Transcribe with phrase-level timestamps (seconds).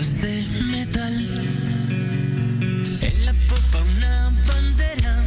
[0.00, 1.14] es de metal.
[3.02, 5.24] En la popa una bandera,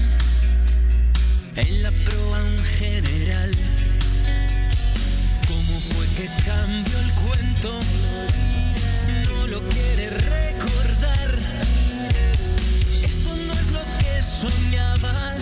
[1.56, 3.52] en la proa un general.
[5.48, 7.80] ¿Cómo fue que cambió el cuento?
[9.28, 11.38] No lo quiere recordar.
[13.04, 15.42] Esto no es lo que soñabas,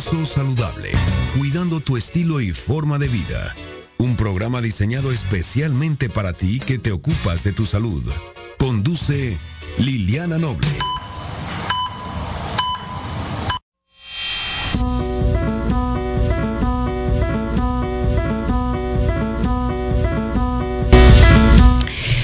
[0.00, 0.92] Saludable,
[1.36, 3.54] cuidando tu estilo y forma de vida.
[3.98, 8.02] Un programa diseñado especialmente para ti que te ocupas de tu salud.
[8.58, 9.36] Conduce
[9.76, 10.66] Liliana Noble.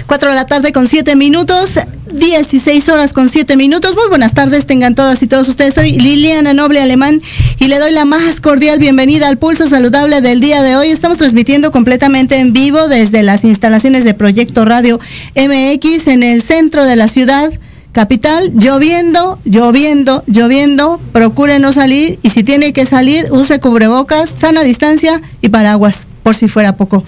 [0.07, 1.75] Cuatro de la tarde con siete minutos.
[2.13, 3.97] 16 horas con 7 minutos.
[3.97, 5.75] Muy buenas tardes, tengan todas y todos ustedes.
[5.75, 7.21] Soy Liliana Noble Alemán
[7.59, 10.91] y le doy la más cordial bienvenida al Pulso Saludable del día de hoy.
[10.91, 15.01] Estamos transmitiendo completamente en vivo desde las instalaciones de Proyecto Radio
[15.35, 17.53] MX en el centro de la ciudad
[17.91, 24.63] capital, lloviendo, lloviendo, lloviendo, procure no salir y si tiene que salir, use cubrebocas, sana
[24.63, 27.05] distancia y paraguas, por si fuera poco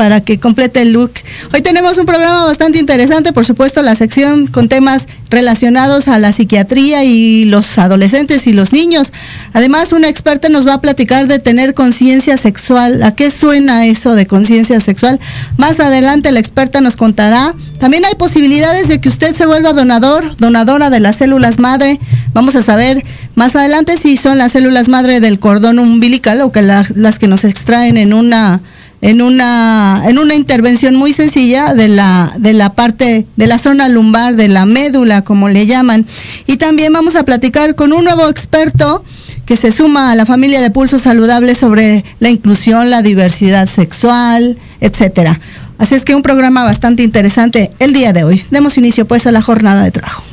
[0.00, 1.12] para que complete el look.
[1.52, 6.32] Hoy tenemos un programa bastante interesante, por supuesto, la sección con temas relacionados a la
[6.32, 9.12] psiquiatría y los adolescentes y los niños.
[9.52, 13.02] Además, una experta nos va a platicar de tener conciencia sexual.
[13.02, 15.20] ¿A qué suena eso de conciencia sexual?
[15.58, 17.54] Más adelante la experta nos contará.
[17.78, 22.00] También hay posibilidades de que usted se vuelva donador, donadora de las células madre.
[22.32, 23.04] Vamos a saber
[23.34, 27.44] más adelante si son las células madre del cordón umbilical o que las que nos
[27.44, 28.62] extraen en una
[29.02, 33.88] en una, en una intervención muy sencilla de la, de la parte, de la zona
[33.88, 36.06] lumbar, de la médula, como le llaman.
[36.46, 39.02] Y también vamos a platicar con un nuevo experto
[39.46, 44.58] que se suma a la familia de Pulso Saludable sobre la inclusión, la diversidad sexual,
[44.80, 45.40] etcétera.
[45.78, 48.44] Así es que un programa bastante interesante el día de hoy.
[48.50, 50.29] Demos inicio pues a la jornada de trabajo.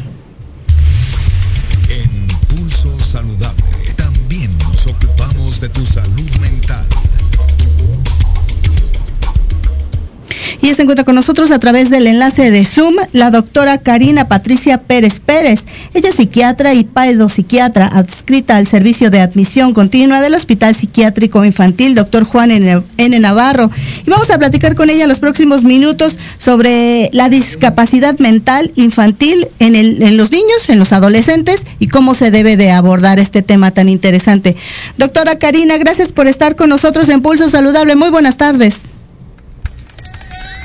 [10.67, 14.79] Y se encuentra con nosotros a través del enlace de Zoom la doctora Karina Patricia
[14.79, 15.61] Pérez Pérez.
[15.93, 16.85] Ella es psiquiatra y
[17.29, 22.25] psiquiatra adscrita al servicio de admisión continua del Hospital Psiquiátrico Infantil Dr.
[22.25, 23.19] Juan N.
[23.21, 23.71] Navarro.
[24.05, 29.47] Y vamos a platicar con ella en los próximos minutos sobre la discapacidad mental infantil
[29.59, 33.71] en, en los niños, en los adolescentes y cómo se debe de abordar este tema
[33.71, 34.57] tan interesante.
[34.97, 37.95] Doctora Karina, gracias por estar con nosotros en Pulso Saludable.
[37.95, 38.96] Muy buenas tardes.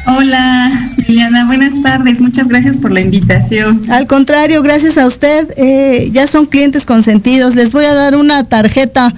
[0.05, 0.71] Hola,
[1.07, 2.21] Liliana, buenas tardes.
[2.21, 3.83] Muchas gracias por la invitación.
[3.89, 5.55] Al contrario, gracias a usted.
[5.57, 7.55] Eh, ya son clientes consentidos.
[7.55, 9.15] Les voy a dar una tarjeta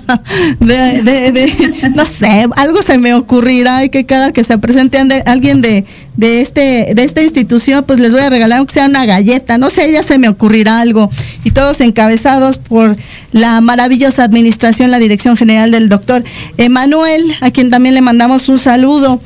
[0.60, 5.84] de, no sé, algo se me ocurrirá y que cada que se presente alguien de,
[6.16, 9.58] de este de esta institución, pues les voy a regalar aunque sea una galleta.
[9.58, 11.10] No sé, ya se me ocurrirá algo.
[11.42, 12.96] Y todos encabezados por
[13.32, 16.24] la maravillosa administración, la dirección general del doctor
[16.56, 19.20] Emanuel, a quien también le mandamos un saludo.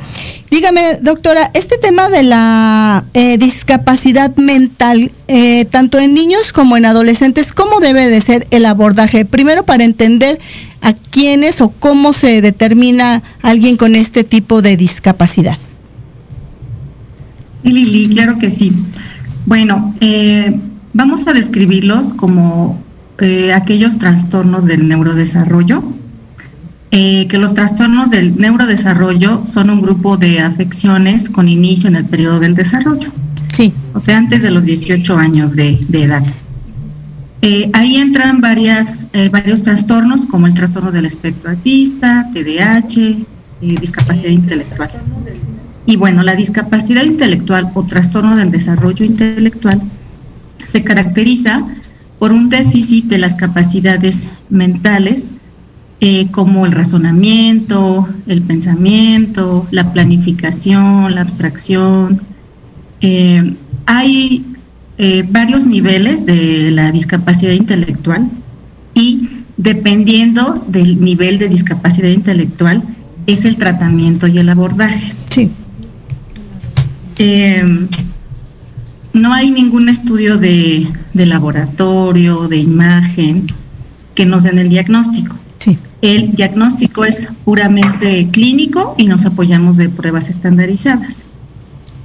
[0.51, 6.87] Dígame, doctora, este tema de la eh, discapacidad mental, eh, tanto en niños como en
[6.87, 9.27] adolescentes, ¿cómo debe de ser el abordaje?
[9.27, 10.41] Primero para entender
[10.81, 15.59] a quiénes o cómo se determina alguien con este tipo de discapacidad.
[17.63, 18.73] Sí, Lili, claro que sí.
[19.47, 20.59] Bueno, eh,
[20.93, 22.83] vamos a describirlos como
[23.19, 25.83] eh, aquellos trastornos del neurodesarrollo
[26.91, 32.07] eh, que los trastornos del neurodesarrollo son un grupo de afecciones con inicio en el
[32.07, 33.13] periodo del desarrollo.
[33.53, 33.75] Sí.
[33.93, 36.25] O sea, antes de los 18 años de, de edad.
[37.43, 43.19] Eh, ahí entran varias, eh, varios trastornos como el trastorno del espectro autista, TDAH,
[43.61, 44.91] discapacidad intelectual.
[45.89, 49.81] Y bueno, la discapacidad intelectual o trastorno del desarrollo intelectual
[50.67, 51.67] se caracteriza
[52.19, 55.33] por un déficit de las capacidades mentales
[56.01, 62.21] eh, como el razonamiento, el pensamiento, la planificación, la abstracción.
[63.01, 63.55] Eh,
[63.87, 64.45] hay
[64.99, 68.29] eh, varios niveles de la discapacidad intelectual
[68.93, 69.27] y
[69.57, 72.83] dependiendo del nivel de discapacidad intelectual
[73.27, 75.15] es el tratamiento y el abordaje.
[75.31, 75.51] Sí.
[79.13, 83.47] No hay ningún estudio de, de laboratorio, de imagen,
[84.15, 85.37] que nos den el diagnóstico.
[85.59, 85.79] Sí.
[86.03, 91.25] El diagnóstico es puramente clínico y nos apoyamos de pruebas estandarizadas.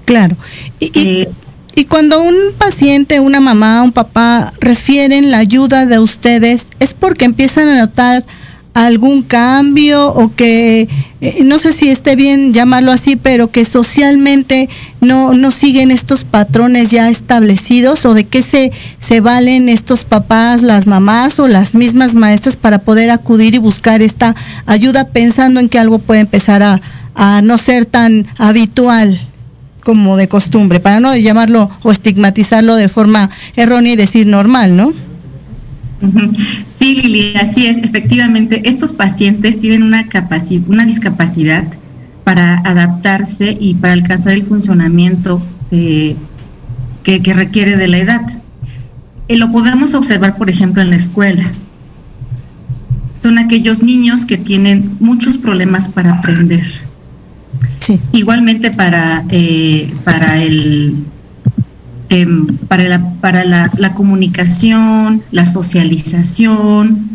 [0.06, 0.36] Claro.
[0.80, 1.30] Y, Eh,
[1.76, 6.94] y, y cuando un paciente, una mamá, un papá refieren la ayuda de ustedes, ¿es
[6.94, 8.24] porque empiezan a notar
[8.74, 10.88] algún cambio o que,
[11.22, 14.68] eh, no sé si esté bien llamarlo así, pero que socialmente
[15.00, 20.64] no, no siguen estos patrones ya establecidos o de qué se, se valen estos papás,
[20.64, 25.70] las mamás o las mismas maestras para poder acudir y buscar esta ayuda pensando en
[25.70, 26.82] que algo puede empezar a,
[27.16, 29.20] a no ser tan habitual
[29.84, 34.94] como de costumbre, para no llamarlo o estigmatizarlo de forma errónea y decir normal, ¿no?
[36.80, 37.78] Sí, Lili, así es.
[37.78, 41.66] Efectivamente, estos pacientes tienen una, capaci- una discapacidad
[42.24, 45.42] para adaptarse y para alcanzar el funcionamiento
[45.72, 46.16] eh,
[47.04, 48.22] que, que requiere de la edad.
[49.28, 51.44] Eh, lo podemos observar, por ejemplo, en la escuela.
[53.22, 56.66] Son aquellos niños que tienen muchos problemas para aprender.
[57.80, 58.00] Sí.
[58.12, 60.96] Igualmente para, eh, para el
[62.14, 67.10] em, para, la, para la, la comunicación, la socialización.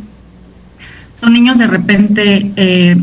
[1.14, 2.96] Son niños de repente eh,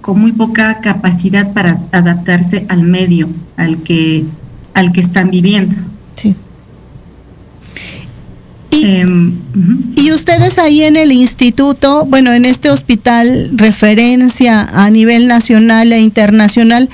[0.00, 4.24] con muy poca capacidad para adaptarse al medio al que,
[4.74, 5.76] al que están viviendo.
[6.16, 6.34] Sí.
[8.70, 9.34] em,
[9.96, 16.00] y ustedes ahí en el instituto, bueno, en este hospital referencia a nivel nacional e
[16.00, 16.88] internacional,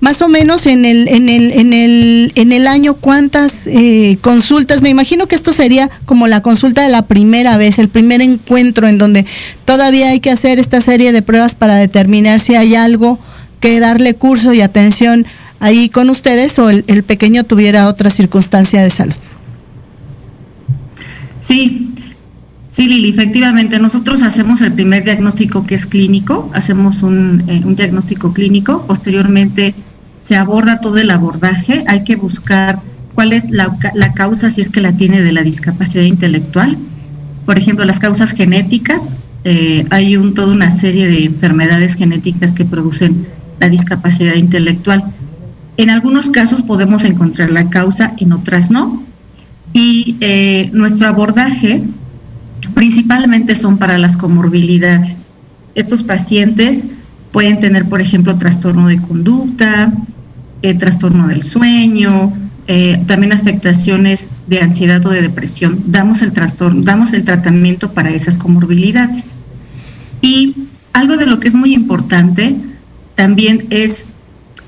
[0.00, 4.80] más o menos en el en el en el en el año cuántas eh, consultas
[4.80, 8.88] me imagino que esto sería como la consulta de la primera vez el primer encuentro
[8.88, 9.26] en donde
[9.66, 13.18] todavía hay que hacer esta serie de pruebas para determinar si hay algo
[13.60, 15.26] que darle curso y atención
[15.60, 19.14] ahí con ustedes o el, pequeño tuviera otra circunstancia de salud.
[21.42, 21.86] Sí.
[22.70, 27.74] Sí, Lili, efectivamente, nosotros hacemos el primer diagnóstico que es clínico, hacemos un, eh, un
[27.74, 29.74] diagnóstico clínico, posteriormente
[30.22, 32.80] se aborda todo el abordaje, hay que buscar
[33.14, 33.68] cuál es la,
[34.14, 36.78] causa, si es que la tiene, de la discapacidad intelectual.
[37.46, 42.64] Por ejemplo, las causas genéticas, eh, hay un, toda una serie de enfermedades genéticas que
[42.64, 43.26] producen
[43.58, 45.04] la discapacidad intelectual.
[45.76, 49.02] En algunos casos podemos encontrar la causa, en otras no.
[49.72, 51.82] Y eh, nuestro abordaje
[52.74, 55.26] principalmente son para las comorbilidades.
[55.74, 56.84] Estos pacientes
[57.32, 59.92] pueden tener, por ejemplo, trastorno de conducta,
[60.62, 62.32] eh, trastorno del sueño,
[62.66, 65.82] eh, también afectaciones de ansiedad o de depresión.
[65.86, 69.32] Damos el trastorno, damos el tratamiento para esas comorbilidades.
[70.22, 70.54] Y
[70.92, 72.54] algo de lo que es muy importante
[73.14, 74.06] también es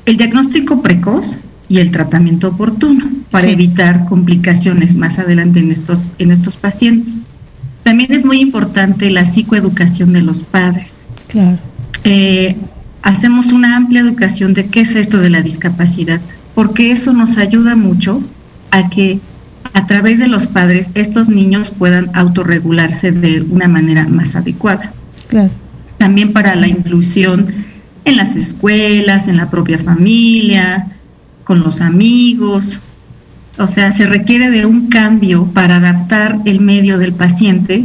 [0.06, 1.36] el diagnóstico precoz
[1.68, 7.18] y el tratamiento oportuno para evitar complicaciones más adelante en estos, en estos pacientes.
[7.82, 11.06] También es muy importante la psicoeducación de los padres.
[11.28, 11.58] Claro.
[12.04, 12.56] Eh,
[13.02, 16.20] hacemos una amplia educación de qué es esto de la discapacidad,
[16.54, 18.22] porque eso nos ayuda mucho
[18.70, 19.20] a que
[19.74, 24.92] a través de los padres estos niños puedan autorregularse de una manera más adecuada.
[25.98, 27.46] También para la inclusión
[28.04, 30.88] en las escuelas, en la propia familia,
[31.44, 32.80] con los amigos.
[33.58, 37.84] O sea, se requiere de un cambio para adaptar el medio del paciente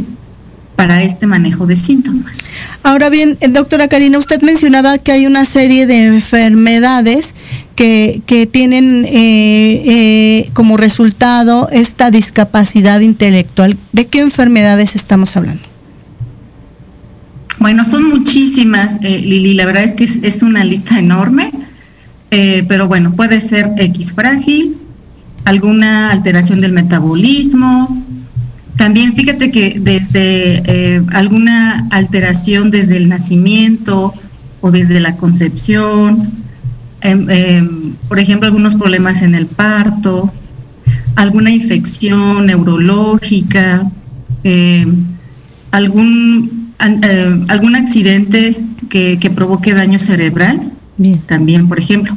[0.78, 2.38] para este manejo de síntomas.
[2.84, 7.34] Ahora bien, eh, doctora Karina, usted mencionaba que hay una serie de enfermedades
[7.74, 13.76] que, que tienen eh, eh, como resultado esta discapacidad intelectual.
[13.90, 15.64] ¿De qué enfermedades estamos hablando?
[17.58, 19.54] Bueno, son muchísimas, Lili.
[19.54, 21.50] La verdad es que es, una lista enorme,
[22.30, 24.76] pero bueno, puede ser X frágil,
[25.44, 28.06] alguna alteración del metabolismo,
[28.78, 34.14] también fíjate que desde eh, alguna alteración desde el nacimiento
[34.60, 36.30] o desde la concepción,
[37.00, 40.32] em, em, por ejemplo, algunos problemas en el parto,
[41.16, 43.90] alguna infección neurológica,
[44.44, 45.06] em,
[45.72, 48.56] algún, algún accidente
[48.88, 50.70] que, que provoque daño cerebral,
[51.26, 52.16] también, por ejemplo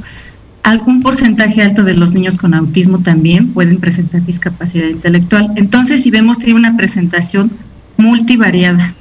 [0.64, 5.52] algún porcentaje alto de los niños con autismo también pueden presentar discapacidad intelectual.
[5.56, 7.52] Entonces, si vemos, tiene una presentación
[7.98, 8.94] multivariada.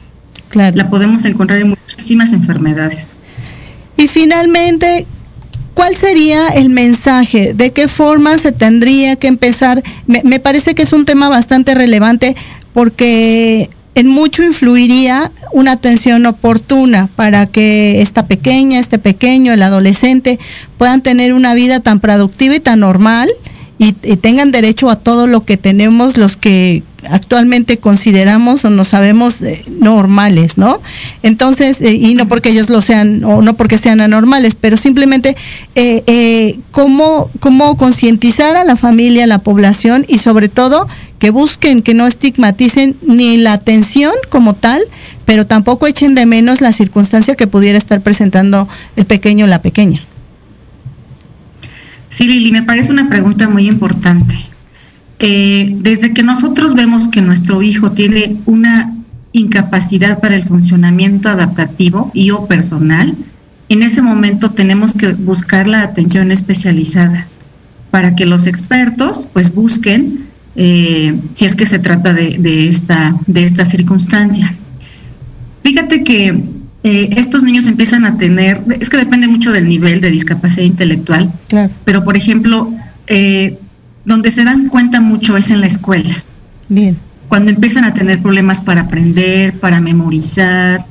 [0.48, 0.76] Claro.
[0.76, 3.12] La podemos encontrar en muchísimas enfermedades.
[3.96, 5.06] Y finalmente,
[5.74, 7.54] ¿cuál sería el mensaje?
[7.54, 9.82] ¿De qué forma se tendría que empezar?
[10.06, 12.34] Me, me parece que es un tema bastante relevante
[12.72, 20.38] porque en mucho influiría una atención oportuna para que esta pequeña, este pequeño, el adolescente
[20.78, 23.28] puedan tener una vida tan productiva y tan normal
[23.78, 29.40] y, tengan derecho a todo lo que tenemos los que actualmente consideramos o no sabemos
[29.40, 30.82] eh, normales, ¿no?
[31.22, 35.34] Entonces, eh, y no porque ellos lo sean o no porque sean anormales, pero simplemente
[35.76, 40.86] eh, cómo, cómo concientizar a la familia, a la población y sobre todo
[41.20, 44.80] que busquen, que no estigmaticen ni la atención como tal,
[45.26, 49.62] pero tampoco echen de menos la circunstancia que pudiera estar presentando el pequeño o la
[49.62, 50.00] pequeña.
[52.08, 54.34] Sí, Lili, me parece una pregunta muy importante.
[55.18, 58.92] Eh, desde que nosotros vemos que nuestro hijo tiene una
[59.32, 63.14] incapacidad para el funcionamiento adaptativo y o personal,
[63.68, 67.28] en ese momento tenemos que buscar la atención especializada
[67.90, 73.44] para que los expertos pues busquen eh, si es que se trata de, esta, de
[73.44, 74.54] esta circunstancia.
[75.62, 76.28] Fíjate que
[76.82, 81.32] eh, estos niños empiezan a tener, es que depende mucho del nivel de discapacidad intelectual,
[81.84, 82.72] pero por ejemplo,
[83.06, 83.58] eh,
[84.04, 86.24] donde se dan cuenta mucho es en la escuela.
[86.68, 86.96] Bien.
[87.28, 90.84] Cuando empiezan a tener problemas para aprender, para memorizar,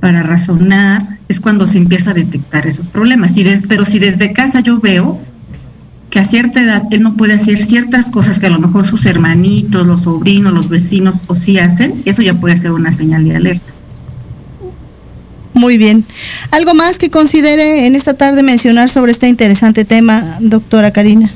[0.00, 3.34] para razonar, es cuando se empieza a detectar esos problemas.
[3.68, 5.20] pero si desde casa yo veo
[6.10, 9.06] que a cierta edad él no puede hacer ciertas cosas que a lo mejor sus
[9.06, 13.36] hermanitos, los sobrinos, los vecinos o sí hacen, eso ya puede ser una señal de
[13.36, 13.72] alerta.
[15.54, 16.04] Muy bien.
[16.50, 21.30] ¿Algo más que considere en esta tarde mencionar sobre este interesante tema, doctora Karina?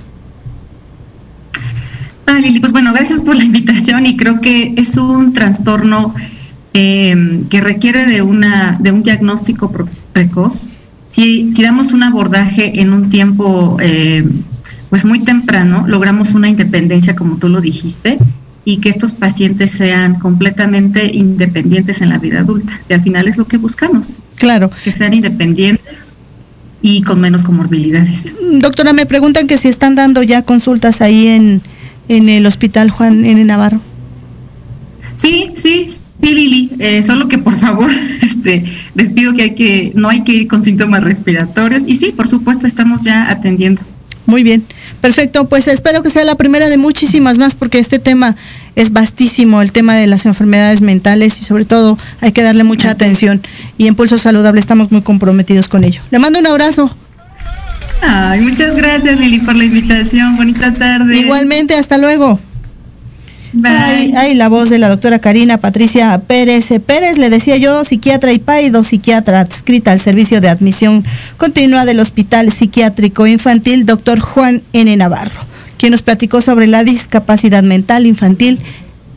[2.27, 6.15] Ah, Lili, pues bueno, gracias por la invitación y creo que es un trastorno
[6.73, 9.71] eh, que requiere de, una, de un diagnóstico
[10.13, 10.69] precoz.
[11.07, 14.25] Si, si damos un abordaje en un tiempo eh,
[14.95, 18.17] pues muy temprano, logramos una independencia, como tú lo dijiste,
[18.65, 23.37] y que estos pacientes sean completamente independientes en la vida adulta, que al final es
[23.37, 24.15] lo que buscamos.
[24.37, 24.71] Claro.
[24.85, 26.11] Que sean independientes
[26.81, 28.33] y con menos comorbilidades.
[28.61, 31.61] Doctora, me preguntan que si están dando ya consultas ahí en,
[32.09, 33.45] en el Hospital Juan N.
[33.45, 33.81] Navarro.
[35.17, 36.71] Sí, sí, sí, Lili.
[36.79, 37.91] Eh, solo que por favor,
[38.23, 41.83] este, les pido que hay que, no hay que ir con síntomas respiratorios.
[41.85, 43.83] Y sí, por supuesto, estamos ya atendiendo.
[44.27, 44.65] Muy bien,
[45.05, 45.51] perfecto.
[45.51, 48.37] Pues espero que sea la primera de muchísimas más porque este tema
[48.75, 52.89] es vastísimo, el tema de las enfermedades mentales y sobre todo hay que darle mucha
[52.89, 53.43] atención.
[53.77, 56.01] Y en Pulso Saludable estamos muy comprometidos con ello.
[56.11, 56.91] Le mando un abrazo.
[58.01, 60.39] Ay, muchas gracias Lili por la invitación.
[60.39, 61.19] Bonita tarde.
[61.19, 62.41] Igualmente, hasta luego.
[63.55, 64.15] Bye.
[64.17, 68.41] Ay, la voz de la doctora Karina Patricia Pérez Pérez, le decía yo, psiquiatra y
[68.41, 71.05] paido, psiquiatra adscrita al servicio de admisión
[71.37, 74.97] continua del Hospital Psiquiátrico Infantil, doctor Juan N.
[74.97, 75.41] Navarro,
[75.79, 78.59] quien nos platicó sobre la discapacidad mental infantil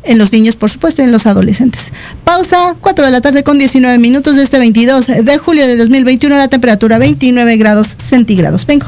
[0.03, 1.91] en los niños, por supuesto, y en los adolescentes.
[2.23, 6.37] Pausa, 4 de la tarde con 19 minutos de este 22 de julio de 2021,
[6.37, 8.67] la temperatura 29 grados centígrados.
[8.67, 8.85] Vengo.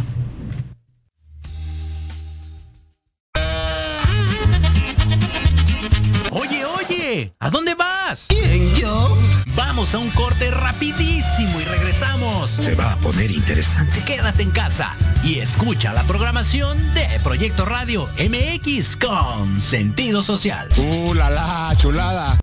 [7.41, 8.25] ¿A dónde vas?
[8.27, 9.17] ¿Quién, yo?
[9.55, 12.49] Vamos a un corte rapidísimo y regresamos.
[12.49, 14.03] Se va a poner interesante.
[14.03, 20.67] Quédate en casa y escucha la programación de Proyecto Radio MX con sentido social.
[20.77, 22.37] ¡Uh, la, la chulada!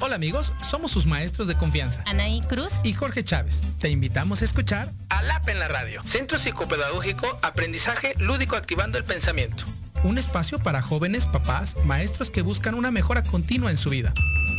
[0.00, 2.02] Hola amigos, somos sus maestros de confianza.
[2.06, 3.62] Anaí Cruz y Jorge Chávez.
[3.78, 6.02] Te invitamos a escuchar ALAP en la radio.
[6.04, 9.64] Centro Psicopedagógico Aprendizaje Lúdico Activando el Pensamiento.
[10.04, 14.12] Un espacio para jóvenes, papás, maestros que buscan una mejora continua en su vida.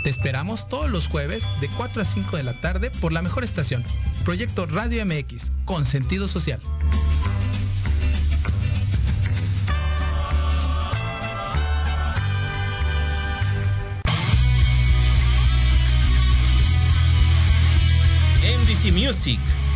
[0.04, 3.44] Te esperamos todos los jueves de 4 a 5 de la tarde por la mejor
[3.44, 3.84] estación.
[4.24, 6.62] Proyecto Radio MX, con sentido social.
[18.44, 19.40] MDC Music,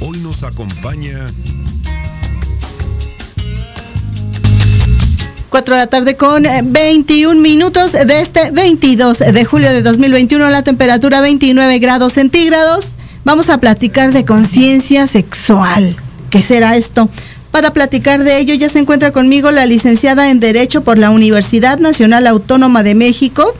[0.00, 1.18] Hoy nos acompaña
[5.48, 10.50] 4 de la tarde con eh, 21 minutos de este 22 de julio de 2021,
[10.50, 12.90] la temperatura 29 grados centígrados.
[13.24, 15.96] Vamos a platicar de conciencia sexual.
[16.30, 17.08] ¿Qué será esto?
[17.50, 21.78] Para platicar de ello ya se encuentra conmigo la licenciada en Derecho por la Universidad
[21.78, 23.52] Nacional Autónoma de México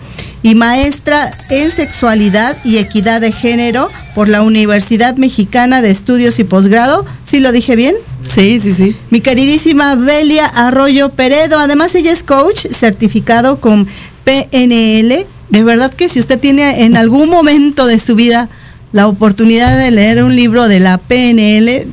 [0.45, 6.45] y maestra en Sexualidad y Equidad de Género por la Universidad Mexicana de Estudios y
[6.45, 7.07] Posgrado.
[7.25, 7.97] ¿Sí lo dije bien?
[8.29, 8.95] Sí, sí, sí.
[9.09, 11.59] Mi queridísima Belia Arroyo Peredo.
[11.59, 13.89] Además, ella es coach certificado con
[14.25, 15.27] PNL.
[15.49, 18.51] De verdad que si usted tiene en algún momento de su vida
[18.93, 21.87] la oportunidad de leer un libro de la PNL,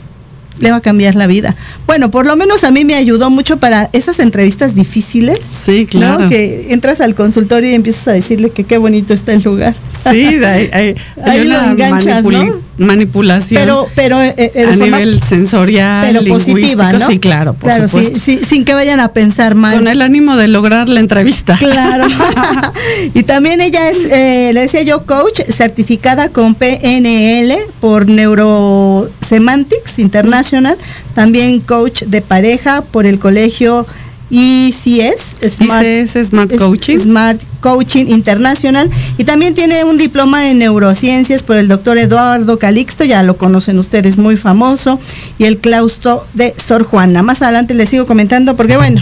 [0.62, 1.56] le va a cambiar la vida.
[1.86, 5.40] Bueno, por lo menos a mí me ayudó mucho para esas entrevistas difíciles.
[5.66, 6.24] Sí, claro.
[6.24, 6.30] ¿no?
[6.30, 9.76] Que entras al consultorio y empiezas a decirle que qué bonito está el lugar.
[10.10, 10.26] Sí,
[10.74, 12.71] hay Ahí lo enganchas, ¿no?
[12.78, 13.62] Manipulación.
[13.62, 16.92] Pero, pero eh, eh, a forma- nivel sensorial, pero positiva.
[17.08, 19.76] Sí, claro, por claro, sí, sin que vayan a pensar mal.
[19.78, 21.58] Con el ánimo de lograr la entrevista.
[21.58, 22.06] Claro.
[23.14, 30.78] y también ella es, eh, le decía yo, coach certificada con PNL por Neurosemantics International.
[31.14, 33.86] También coach de pareja por el colegio
[34.32, 36.98] ICS, Smart, ICS, Smart Coaching.
[36.98, 38.90] Smart Coaching International.
[39.18, 43.78] Y también tiene un diploma en neurociencias por el doctor Eduardo Calixto, ya lo conocen
[43.78, 45.00] ustedes, muy famoso.
[45.38, 47.22] Y el claustro de Sor Juana.
[47.22, 49.02] Más adelante les sigo comentando porque, bueno,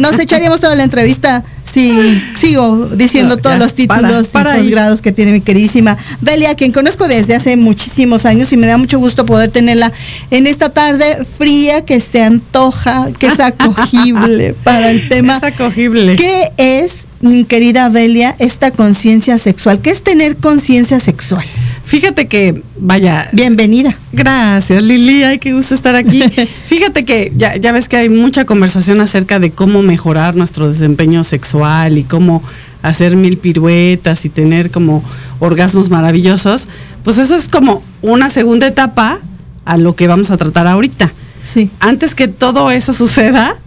[0.00, 4.50] nos echaríamos toda la entrevista si sigo diciendo No, todos ya, los títulos para, para
[4.50, 4.64] y ahí.
[4.64, 8.76] posgrados que tiene mi queridísima Delia, quien conozco desde hace muchísimos años y me da
[8.76, 9.92] mucho gusto poder tenerla
[10.30, 15.38] en esta tarde fría que se antoja, que es acogible para el tema.
[15.38, 16.16] Es acogible.
[16.16, 19.80] ¿Qué es, mi querida Delia, esta conciencia sexual?
[19.80, 21.44] ¿Qué es tener conciencia sexual?
[21.92, 23.28] Fíjate que, vaya.
[23.32, 23.94] Bienvenida.
[24.14, 25.24] Gracias, Lili.
[25.24, 26.22] Ay, qué gusto estar aquí.
[26.66, 31.22] Fíjate que ya, ya ves que hay mucha conversación acerca de cómo mejorar nuestro desempeño
[31.22, 32.42] sexual y cómo
[32.80, 35.04] hacer mil piruetas y tener como
[35.38, 36.66] orgasmos maravillosos.
[37.04, 39.20] Pues eso es como una segunda etapa
[39.66, 41.12] a lo que vamos a tratar ahorita.
[41.42, 41.68] Sí.
[41.78, 43.58] Antes que todo eso suceda,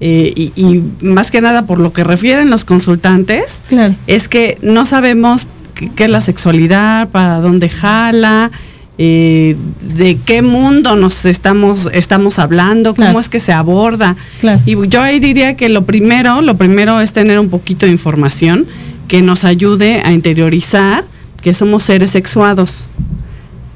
[0.00, 3.94] eh, y, y más que nada por lo que refieren los consultantes, Claro.
[4.06, 5.46] es que no sabemos
[5.88, 8.50] qué, es la sexualidad, para dónde jala,
[8.98, 9.56] eh,
[9.96, 13.20] de qué mundo nos estamos, estamos hablando, cómo Claro.
[13.20, 14.16] es que se aborda.
[14.40, 14.60] Claro.
[14.66, 18.66] Y yo ahí diría que lo primero, lo primero es tener un poquito de información
[19.08, 21.04] que nos ayude a interiorizar
[21.42, 22.88] que somos seres sexuados.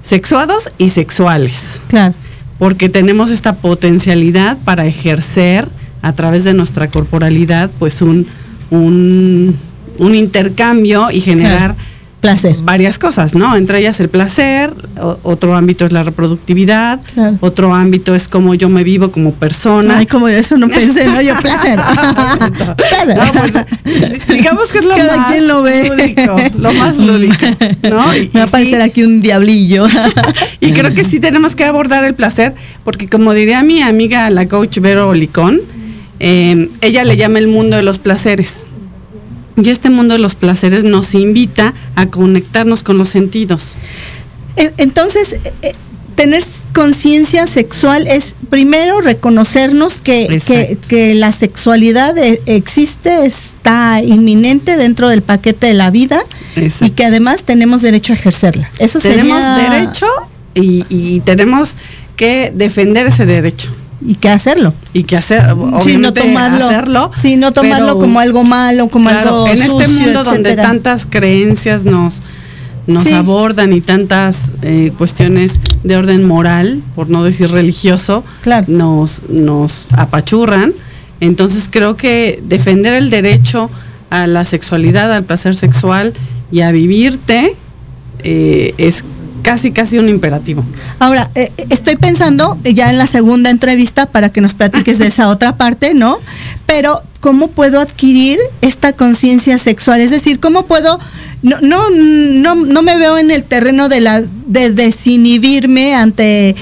[0.03, 2.14] Sexuados y sexuales Claro.
[2.59, 5.67] porque tenemos esta potencialidad para ejercer
[6.03, 8.27] a través de nuestra corporalidad pues un,
[8.71, 9.57] un,
[9.99, 11.75] un intercambio y generar
[12.24, 12.56] placer.
[12.62, 13.54] varias cosas, ¿no?
[13.56, 17.38] Entre ellas el placer, o- otro ámbito es la reproductividad, Claro.
[17.40, 19.98] otro ámbito es cómo yo me vivo como persona.
[19.98, 21.78] Ay, como eso no pensé, no, yo placer.
[21.78, 25.88] No, pues, digamos que es lo Cada más quien lo ve.
[25.88, 27.46] lúdico, lo más lúdico,
[27.90, 28.14] ¿no?
[28.16, 29.87] Y- Me va a y parecer sí, aquí un diablillo.
[30.60, 34.46] Y creo que sí tenemos que abordar el placer, porque como diría mi amiga, la
[34.48, 35.60] coach Vero Licón,
[36.20, 38.64] eh, ella le llama el mundo de los placeres.
[39.56, 43.74] Y este mundo de los placeres nos invita a conectarnos con los sentidos.
[44.57, 45.72] En- Entonces, eh, eh,
[46.14, 50.40] tener conciencia sexual es primero reconocernos que,
[50.88, 52.14] que, la sexualidad
[52.46, 56.22] existe, está inminente dentro del paquete de la vida
[56.80, 58.70] y que además tenemos derecho a ejercerla.
[58.78, 60.07] Eso Tenemos sería- derecho
[60.54, 61.74] y, y tenemos
[62.16, 63.70] que defender ese derecho.
[64.07, 64.75] Y que hacerlo.
[64.93, 67.11] Y que hacer, Sí, obviamente no tomarlo, hacerlo.
[67.21, 71.07] sí, no tomarlo pero- como algo malo, como Claro, algo en este mundo donde tantas
[71.07, 72.21] creencias nos
[72.87, 73.14] nos Sí.
[73.14, 78.23] abordan y tantas eh, cuestiones de orden moral, por no decir religioso,
[78.67, 80.75] nos, nos apachurran.
[81.21, 83.71] Entonces creo que defender el derecho
[84.11, 86.12] a la sexualidad, al placer sexual
[86.53, 87.57] y a vivirte
[88.23, 89.03] eh, es
[89.44, 90.64] casi casi un imperativo.
[90.98, 95.28] Ahora, eh, estoy pensando ya en la segunda entrevista para que nos platiques de esa
[95.28, 96.18] otra parte, ¿no?
[96.66, 100.00] Pero, ¿cómo puedo adquirir esta conciencia sexual?
[100.00, 100.98] Es decir, ¿cómo puedo,
[101.42, 106.57] no, no, no, no me veo en el terreno de la, de desinhibirme ante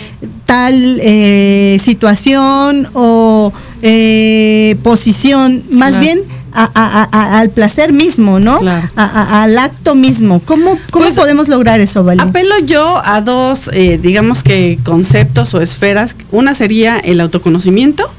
[0.44, 6.04] tal eh, situación o eh, posición, más Claro.
[6.04, 6.20] bien
[6.54, 8.60] a- a- a- al placer mismo, ¿no?
[8.96, 10.40] Al acto mismo.
[10.44, 12.20] ¿Cómo, cómo Pues, podemos lograr eso, Vali?
[12.22, 16.16] Apelo yo a dos, eh, digamos que conceptos o esferas.
[16.30, 18.10] Una sería el autoconocimiento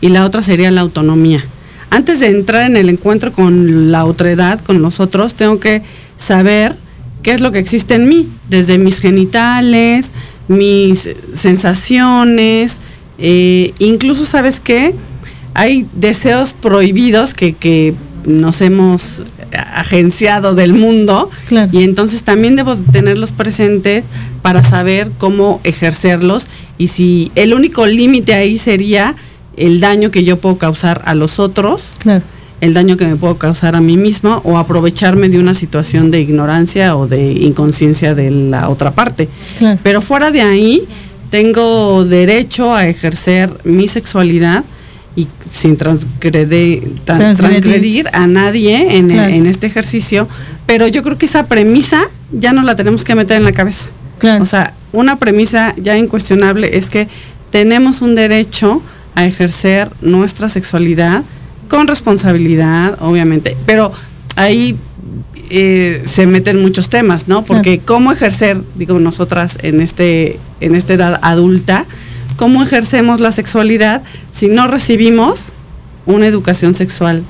[0.00, 1.44] y la otra sería la autonomía.
[1.90, 5.82] Antes de entrar en el encuentro con la otredad, con los otros, tengo que
[6.16, 6.76] saber
[7.22, 10.12] qué es lo que existe en mí, desde mis genitales,
[10.48, 11.08] mis
[11.76, 12.80] sensaciones,
[13.18, 14.94] eh, incluso, ¿sabes qué?
[15.54, 17.94] Hay deseos prohibidos que, que
[18.26, 19.22] nos hemos
[19.74, 21.30] agenciado del mundo
[21.72, 24.04] y entonces también debo tenerlos presentes
[24.40, 26.46] para saber cómo ejercerlos
[26.78, 29.14] y si el único límite ahí sería
[29.56, 32.22] el daño que yo puedo causar a los otros, Claro.
[32.60, 36.20] el daño que me puedo causar a mí mismo o aprovecharme de una situación de
[36.20, 39.28] ignorancia o de inconsciencia de la otra parte.
[39.58, 39.78] Claro.
[39.82, 40.84] Pero fuera de ahí,
[41.28, 44.64] tengo derecho a ejercer mi sexualidad
[45.16, 47.36] y sin transgrede- Transgredir.
[47.36, 49.32] transgredir a nadie en, Claro.
[49.32, 50.28] en este ejercicio.
[50.66, 52.00] Pero yo creo que esa premisa
[52.32, 53.86] ya no la tenemos que meter en la cabeza.
[54.40, 57.08] O sea, una premisa ya incuestionable es que
[57.50, 58.80] tenemos un derecho
[59.14, 61.24] a ejercer nuestra sexualidad
[61.68, 63.56] con responsabilidad, obviamente.
[63.66, 63.92] Pero
[64.36, 64.76] ahí
[65.50, 67.44] eh, se meten muchos temas, ¿no?
[67.44, 71.84] Porque cómo ejercer, digo nosotras en este en esta edad adulta,
[72.42, 74.02] cómo ejercemos la sexualidad
[74.32, 75.52] si no recibimos
[76.06, 77.22] una educación sexual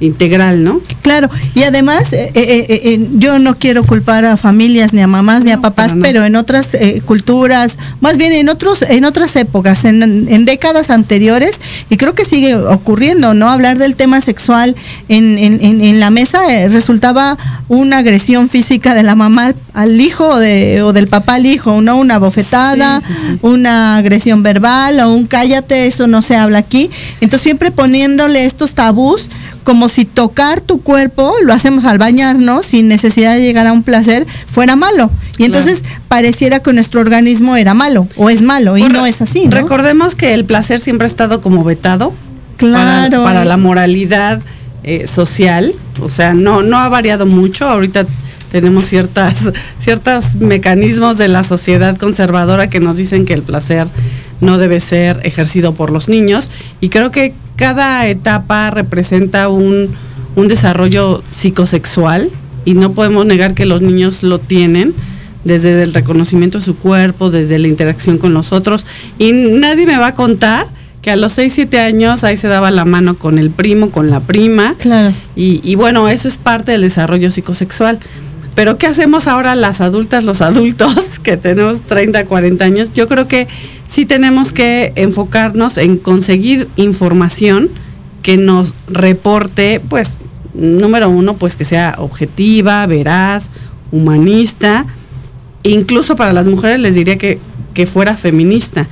[0.00, 0.80] integral, ¿no?
[1.02, 5.44] Claro, y además eh, eh, eh, yo no quiero culpar a familias ni a mamás
[5.44, 10.44] ni a papás, pero en otras culturas, más bien en otros en otras épocas, en,
[10.44, 13.50] décadas anteriores, y creo que sigue ocurriendo, ¿no?
[13.50, 14.76] Hablar del tema sexual
[15.08, 20.82] en, en la mesa resultaba una agresión física de la mamá al hijo o, de,
[20.82, 21.98] o del papá al hijo, ¿no?
[21.98, 23.00] Una bofetada,
[23.42, 26.90] una agresión verbal o un cállate, eso no se habla aquí.
[27.20, 29.30] Entonces siempre poniéndole estos tabús
[29.66, 33.82] como si tocar tu cuerpo, lo hacemos al bañarnos, sin necesidad de llegar a un
[33.82, 35.10] placer, fuera malo.
[35.38, 39.46] Y entonces pareciera que nuestro organismo era malo o es malo y no es así.
[39.46, 39.56] ¿no?
[39.56, 42.12] Recordemos que el placer siempre ha estado como vetado
[42.58, 43.24] claro.
[43.24, 44.40] para, la moralidad
[44.84, 47.66] eh, social, o sea, no, no ha variado mucho.
[47.68, 48.06] Ahorita
[48.52, 49.50] tenemos ciertas,
[49.80, 53.88] ciertos mecanismos de la sociedad conservadora que nos dicen que el placer
[54.40, 56.50] no debe ser ejercido por los niños
[56.80, 59.90] y creo que cada etapa representa un,
[60.48, 62.30] desarrollo psicosexual
[62.66, 64.94] y no podemos negar que los niños lo tienen
[65.44, 68.84] desde el reconocimiento de su cuerpo, desde la interacción con los otros.
[69.18, 70.66] Y nadie me va a contar
[71.00, 74.10] que a los 6, 7 años ahí se daba la mano con el primo, con
[74.10, 74.74] la prima.
[74.78, 75.14] Claro.
[75.34, 77.98] Y, y bueno, eso es parte del desarrollo psicosexual.
[78.56, 82.92] Pero ¿qué hacemos ahora las adultas, los adultos que tenemos 30, 40 años?
[82.92, 83.46] Yo creo que
[83.96, 87.70] sí tenemos que enfocarnos en conseguir información
[88.20, 90.18] que nos reporte, pues,
[90.52, 93.50] número uno, pues que sea objetiva, veraz,
[93.90, 94.84] humanista.
[95.62, 97.38] Incluso para las mujeres les diría que,
[97.72, 98.86] que fuera feminista,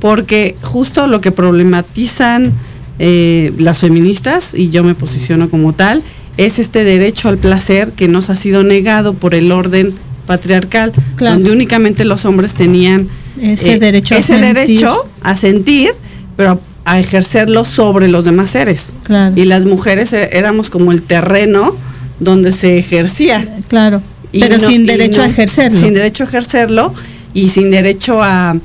[0.00, 2.52] porque justo lo que problematizan
[2.98, 6.02] eh, las feministas, y yo me posiciono como tal,
[6.36, 9.94] es este derecho al placer que nos ha sido negado por el orden
[10.26, 13.08] patriarcal, donde únicamente los hombres tenían
[13.40, 15.90] ese, eh, derecho, ese a derecho a sentir,
[16.36, 18.92] pero a ejercerlo sobre los demás seres.
[19.36, 21.74] Y las mujeres eh, éramos como el terreno
[22.20, 23.46] donde se ejercía.
[23.68, 24.02] Claro.
[24.32, 25.80] pero sin derecho a ejercerlo.
[25.80, 26.94] Sin derecho a ejercerlo
[27.34, 28.56] y sin derecho a,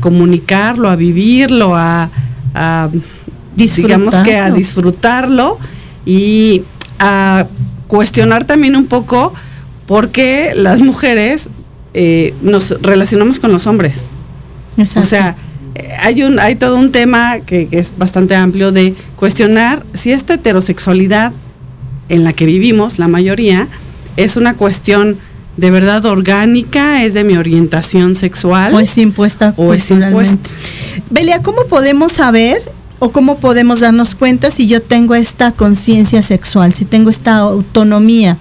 [0.00, 2.10] comunicarlo, a vivirlo, a,
[2.54, 2.88] a
[3.56, 5.58] digamos que a disfrutarlo
[6.06, 6.62] y
[7.00, 7.46] a
[7.88, 9.34] cuestionar también un poco
[9.86, 11.50] por qué las mujeres
[11.94, 14.08] eh, nos relacionamos con los hombres.
[14.96, 15.36] O sea,
[16.00, 21.32] hay un, hay todo un tema que, es bastante amplio de cuestionar si esta heterosexualidad
[22.08, 23.68] en la que vivimos, la mayoría,
[24.16, 25.18] es una cuestión
[25.56, 28.74] de verdad orgánica, es de mi orientación sexual.
[28.74, 29.54] O es impuesta.
[29.56, 30.50] O es impuesta.
[31.10, 32.62] Belia, ¿cómo podemos saber
[32.98, 38.38] o cómo podemos darnos cuenta si yo tengo esta conciencia sexual, si tengo esta autonomía?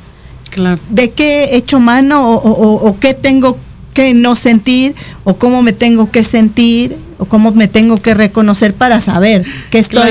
[0.50, 0.80] Claro.
[0.90, 3.58] ¿De qué he hecho mano o, qué tengo
[3.94, 8.74] que no sentir o cómo me tengo que sentir o cómo me tengo que reconocer
[8.74, 10.10] para saber que estoy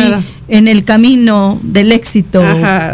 [0.48, 2.42] en el camino del éxito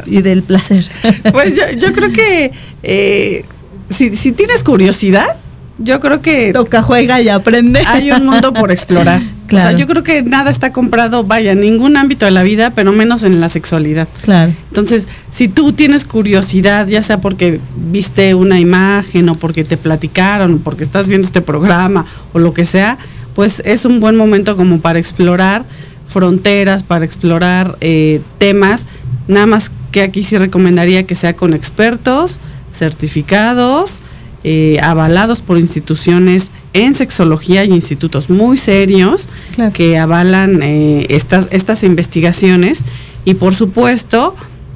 [0.07, 0.87] y del placer?
[1.33, 2.53] Pues yo, creo que
[2.83, 3.45] eh,
[3.91, 5.37] si, si tienes curiosidad,
[5.79, 7.83] yo creo que toca, juega y aprende.
[7.87, 9.21] Hay un mundo por explorar.
[9.21, 9.35] Claro.
[9.55, 12.71] O sea, yo creo que nada está comprado, vaya, en ningún ámbito de la vida,
[12.71, 14.09] pero menos en la sexualidad.
[14.23, 14.53] Claro.
[14.69, 20.55] Entonces, si tú tienes curiosidad, ya sea porque viste una imagen o porque te platicaron
[20.55, 22.99] o porque estás viendo este programa o lo que sea,
[23.35, 25.65] pues es un buen momento como para explorar
[26.07, 28.87] fronteras, para explorar eh, temas.
[29.29, 32.39] Nada más que aquí sí recomendaría que sea con expertos,
[32.73, 34.01] certificados,
[34.47, 39.27] eh, avalados por instituciones en sexología y institutos muy serios
[39.73, 42.85] que avalan eh, estas, estas investigaciones
[43.25, 44.35] y por supuesto,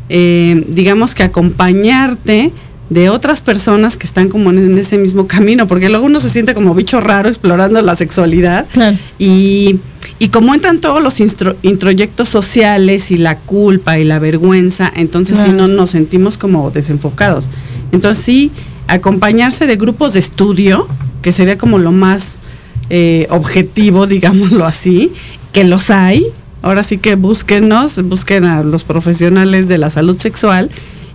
[0.09, 2.51] eh, digamos que acompañarte
[2.89, 6.55] de otras personas que están como en, ese mismo camino, porque luego uno se siente
[6.55, 8.67] como bicho raro explorando la sexualidad
[9.19, 9.81] y,
[10.19, 15.51] y como entran todos los introyectos sociales y la culpa y la vergüenza, entonces si
[15.51, 17.51] no nos sentimos como desenfocados.
[17.93, 18.51] Entonces sí,
[18.89, 20.89] acompañarse de grupos de estudio,
[21.23, 22.39] que sería como lo más
[22.91, 25.13] eh, objetivo, digámoslo así,
[25.53, 26.27] que los hay.
[26.61, 30.71] Ahora sí que búsquenos, busquen a los profesionales de la salud sexual.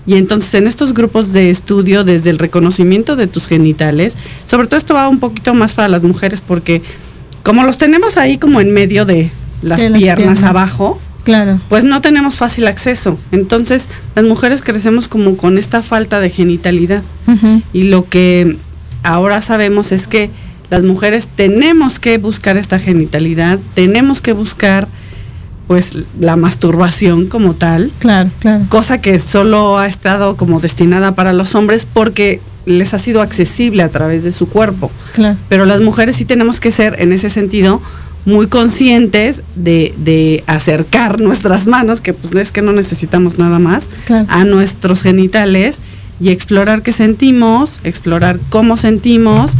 [0.05, 4.77] Y entonces en estos grupos de estudio, desde el reconocimiento de tus genitales, sobre todo
[4.77, 6.81] esto va un poquito más para las mujeres porque
[7.41, 9.31] como los tenemos ahí como en medio de
[9.61, 11.59] las, piernas, abajo, Claro.
[11.69, 13.17] Pues no tenemos fácil acceso.
[13.31, 17.03] Entonces, las mujeres crecemos como con esta falta de genitalidad.
[17.71, 18.57] Y lo que
[19.03, 20.29] ahora sabemos es que
[20.69, 24.87] las mujeres tenemos que buscar esta genitalidad, tenemos que buscar
[25.67, 27.89] pues la masturbación como tal.
[27.99, 28.65] Claro, claro.
[28.69, 33.83] Cosa que solo ha estado como destinada para los hombres porque les ha sido accesible
[33.83, 34.91] a través de su cuerpo.
[35.13, 35.37] Claro.
[35.49, 37.81] Pero las mujeres sí tenemos que ser en ese sentido
[38.25, 43.89] muy conscientes de, de acercar nuestras manos, que pues es que no necesitamos nada más,
[44.05, 44.25] Claro.
[44.29, 45.79] a nuestros genitales
[46.21, 49.51] y explorar qué sentimos, explorar cómo sentimos,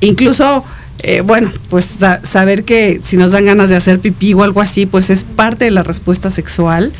[0.00, 0.64] incluso,
[1.00, 4.60] eh, bueno, pues sa- saber que si nos dan ganas de hacer pipí o algo
[4.60, 6.92] así, pues es parte de la respuesta sexual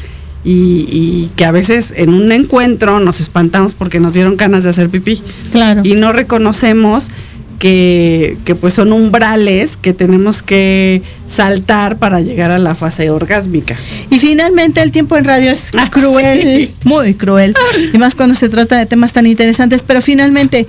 [0.45, 4.71] y, y que a veces en un encuentro nos espantamos porque nos dieron ganas de
[4.71, 5.21] hacer pipí
[5.53, 5.83] Claro.
[5.85, 7.09] y no reconocemos
[7.59, 13.77] que, que, pues son umbrales que tenemos que saltar para llegar a la fase orgásmica.
[14.11, 16.75] Y finalmente el tiempo en radio es Ah, cruel, sí.
[16.85, 17.55] muy cruel,
[17.93, 20.67] y más cuando se trata de temas tan interesantes, pero finalmente,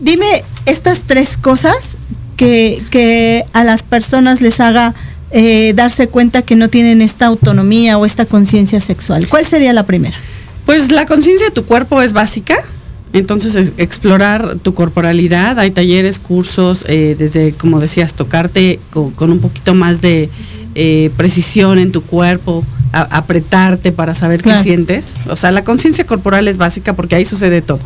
[0.00, 1.96] dime estas tres cosas
[2.36, 4.94] que, que a las personas les haga
[5.32, 9.28] eh, darse cuenta que no tienen esta autonomía o esta conciencia sexual.
[9.28, 10.16] ¿Cuál sería la primera?
[10.66, 12.62] Pues la conciencia de tu cuerpo es básica.
[13.12, 19.30] Entonces, es- explorar tu corporalidad, hay talleres, cursos, eh, desde, como decías, tocarte co- con,
[19.30, 20.30] un poquito más de
[20.74, 24.58] eh, precisión en tu cuerpo, a- apretarte para saber Claro.
[24.58, 25.14] qué sientes.
[25.28, 27.80] O sea, la conciencia corporal es básica porque ahí sucede todo.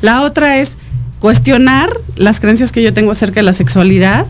[0.00, 0.76] La otra es
[1.18, 4.26] cuestionar las creencias que yo tengo acerca de la sexualidad,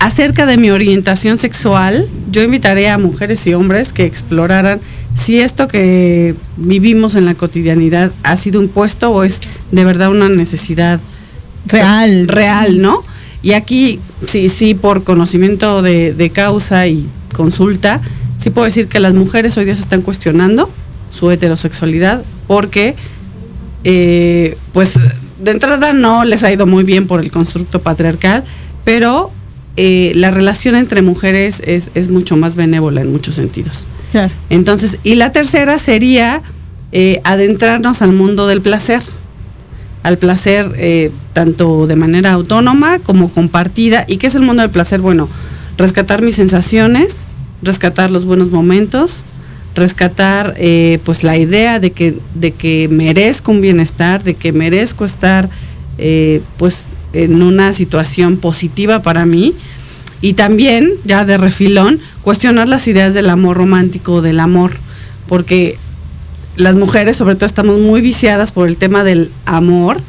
[0.00, 2.08] acerca de mi orientación sexual,
[2.38, 4.78] yo invitaré a mujeres y hombres que exploraran
[5.12, 9.40] si esto que vivimos en la cotidianidad ha sido impuesto o es
[9.72, 11.00] de verdad una necesidad
[11.66, 12.28] Real.
[12.28, 13.02] real, ¿no?
[13.42, 18.00] Y aquí, sí, sí, por conocimiento de, de causa y consulta,
[18.36, 20.70] sí puedo decir que las mujeres hoy día se están cuestionando
[21.10, 22.94] su heterosexualidad porque,
[23.82, 24.94] eh, pues,
[25.40, 28.44] de entrada no les ha ido muy bien por el constructo patriarcal,
[28.84, 29.32] pero
[29.78, 33.86] eh, la relación entre mujeres es, es mucho más benévola en muchos sentidos.
[34.10, 34.32] Claro.
[34.50, 36.42] Entonces, y la tercera sería
[36.90, 39.02] eh, adentrarnos al mundo del placer,
[40.02, 44.04] al placer eh, tanto de manera autónoma como compartida.
[44.08, 45.00] ¿Y qué es el mundo del placer?
[45.00, 45.28] Bueno,
[45.76, 47.26] rescatar mis sensaciones,
[47.62, 49.22] rescatar los buenos momentos,
[49.76, 55.04] rescatar eh, pues la idea de que, de que merezco un bienestar, de que merezco
[55.04, 55.48] estar
[55.98, 59.54] eh, pues en una situación positiva para mí
[60.20, 64.72] y también, ya de refilón, cuestionar las ideas del amor romántico, del amor,
[65.28, 65.78] porque
[66.56, 70.00] las mujeres sobre todo estamos muy viciadas por el tema del amor,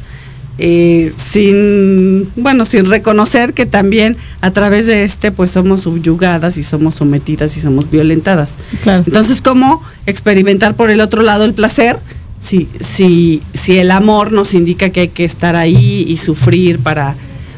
[0.58, 6.62] eh, sin, bueno, sin reconocer que también a través de este pues somos subyugadas y
[6.62, 8.58] somos sometidas y somos violentadas.
[8.82, 9.04] Claro.
[9.06, 11.98] Entonces, ¿cómo experimentar por el otro lado el placer?
[12.40, 17.14] Si, si, si el amor nos indica que hay que estar ahí y sufrir para,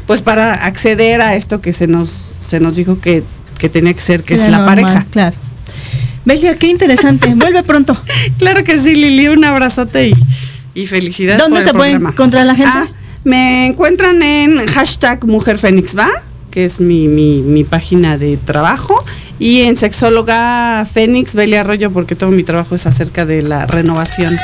[0.06, 2.10] pues para acceder a esto que se nos,
[2.46, 3.22] se nos dijo que,
[3.58, 5.06] que tenía que ser, que es la normal, pareja.
[5.10, 5.36] Claro.
[6.24, 7.32] Belia, qué interesante.
[7.36, 7.96] Vuelve pronto.
[8.38, 10.14] Claro que sí, Lili, un abrazote y,
[10.74, 11.40] y felicidades.
[11.40, 12.10] ¿Dónde por el te pueden programa.
[12.10, 12.72] encontrar la gente?
[12.74, 12.88] Ah,
[13.24, 16.08] me encuentran en hashtag Mujer Fénix Va,
[16.50, 19.02] que es mi, mi, mi página de trabajo,
[19.38, 24.36] y en Sexóloga Fénix, Belia Arroyo, porque todo mi trabajo es acerca de la renovación.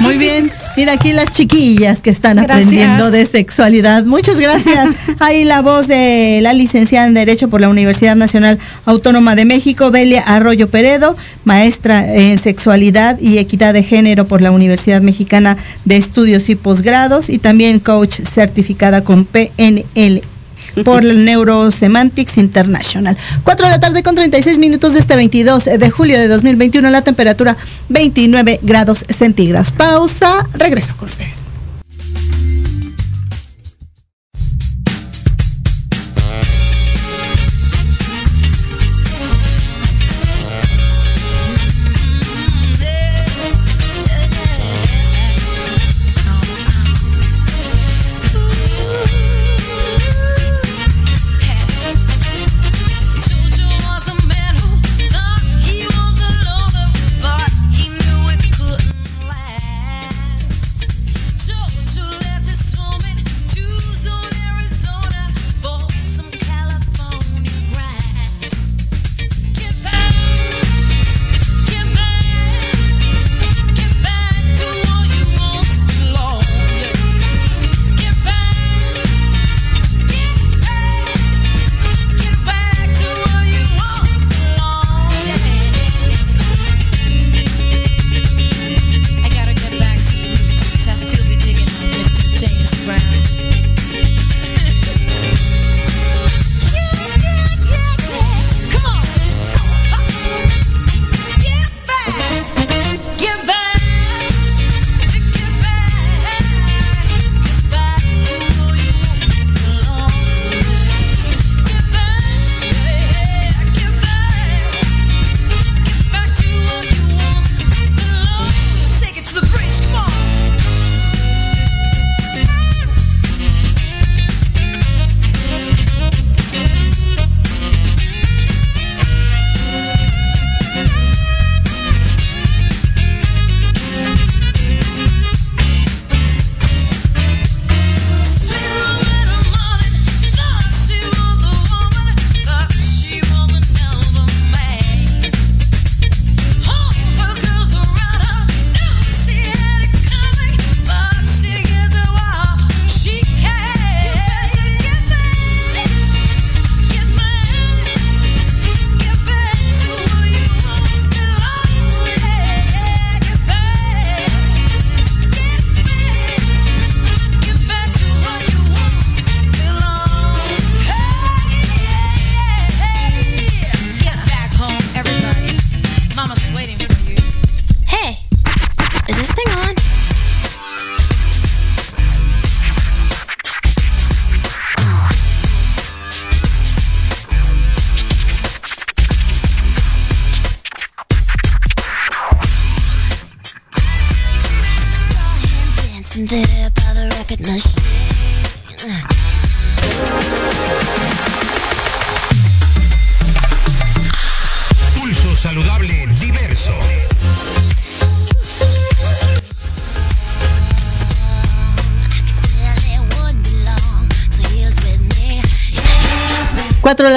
[0.00, 0.50] Muy bien.
[0.76, 2.66] Mira aquí las chiquillas que están Gracias.
[2.66, 4.04] aprendiendo de sexualidad.
[4.04, 4.88] Muchas gracias.
[5.20, 9.90] Ahí la voz de la licenciada en Derecho por la Universidad Nacional Autónoma de México,
[9.90, 15.96] Belia Arroyo Peredo, maestra en Sexualidad y Equidad de Género por la Universidad Mexicana de
[15.96, 20.22] Estudios y Posgrados y también coach certificada con PNL
[20.84, 23.16] por la Neurosemantics International.
[23.44, 27.02] 4 de la tarde con 36 minutos de este 22 de julio de 2021, la
[27.02, 27.56] temperatura
[27.88, 29.72] 29 grados centígrados.
[29.72, 31.55] Pausa, regreso con ustedes.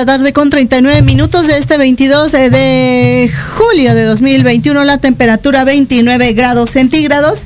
[0.10, 6.72] Tarde con 39 minutos de este 22 de julio de 2021, la temperatura 29 grados
[6.72, 7.41] centígrados.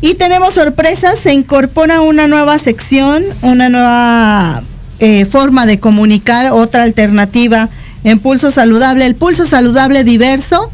[0.00, 4.62] Y tenemos sorpresas, se incorpora una nueva sección, una nueva
[4.98, 7.68] eh, forma de comunicar, otra alternativa
[8.02, 10.70] en Pulso Saludable, el Pulso Saludable Diverso.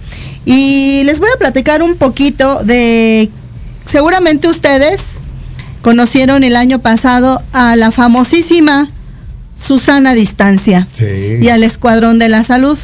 [0.47, 3.31] Y les voy a platicar un poquito de,
[3.85, 5.19] seguramente ustedes
[5.83, 8.89] conocieron el año pasado a la famosísima
[9.59, 10.87] Susana Distancia
[11.41, 12.79] y al Escuadrón de la Salud.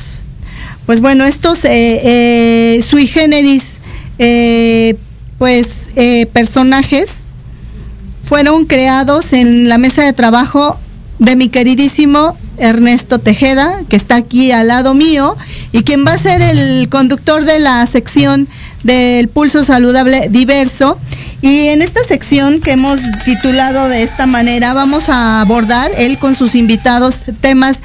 [0.87, 3.81] Pues bueno, estos eh, eh, sui generis,
[4.19, 4.97] eh,
[5.39, 7.21] pues eh, personajes
[8.23, 10.79] fueron creados en la mesa de trabajo
[11.19, 15.37] de mi queridísimo Ernesto Tejeda, que está aquí al lado mío,
[15.73, 18.47] y quien va a ser el conductor de la sección
[18.83, 20.99] del Pulso Saludable Diverso.
[21.45, 26.35] Y en esta sección que hemos titulado de esta manera, vamos a abordar él con
[26.35, 27.83] sus invitados temas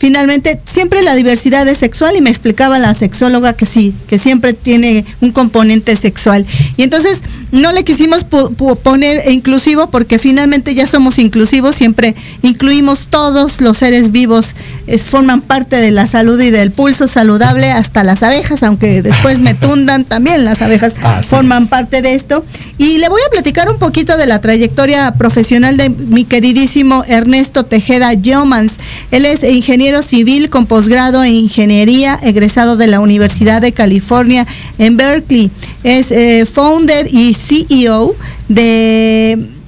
[0.00, 4.54] finalmente siempre la diversidad es sexual y me explicaba la sexóloga que sí, que siempre
[4.54, 6.46] tiene un componente sexual.
[6.78, 13.60] Y entonces no le quisimos poner inclusivo porque finalmente ya somos inclusivos, siempre incluimos todos
[13.60, 14.54] los seres vivos,
[14.90, 19.38] es, forman parte de la salud y del pulso saludable, hasta las abejas, aunque después
[19.38, 22.44] me tundan, también las abejas Así forman parte de esto.
[22.78, 27.64] Y le voy a platicar un poquito de la trayectoria profesional de mi queridísimo Ernesto
[27.64, 28.74] Tejeda Yomans.
[29.10, 34.46] Él es ingeniero civil con posgrado en ingeniería, egresado de la Universidad de California
[34.78, 35.50] en Berkeley.
[35.84, 38.16] Es eh, founder y CEO
[38.48, 39.59] de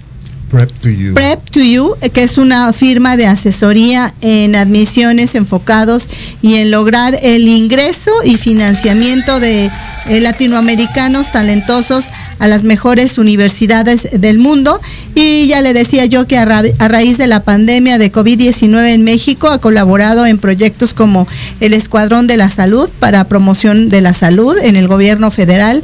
[0.52, 0.70] Prep
[1.50, 1.96] to you.
[2.02, 6.10] Eh, que es una firma de asesoría en admisiones enfocados
[6.42, 9.70] y en lograr el ingreso y financiamiento de
[10.10, 12.04] eh, latinoamericanos talentosos
[12.38, 14.78] a las mejores universidades del mundo.
[15.14, 19.48] Y ya le decía yo que a raíz de la pandemia de COVID-19 en México
[19.48, 21.26] ha colaborado en proyectos como
[21.60, 25.82] el Escuadrón de la Salud para promoción de la salud en el gobierno federal,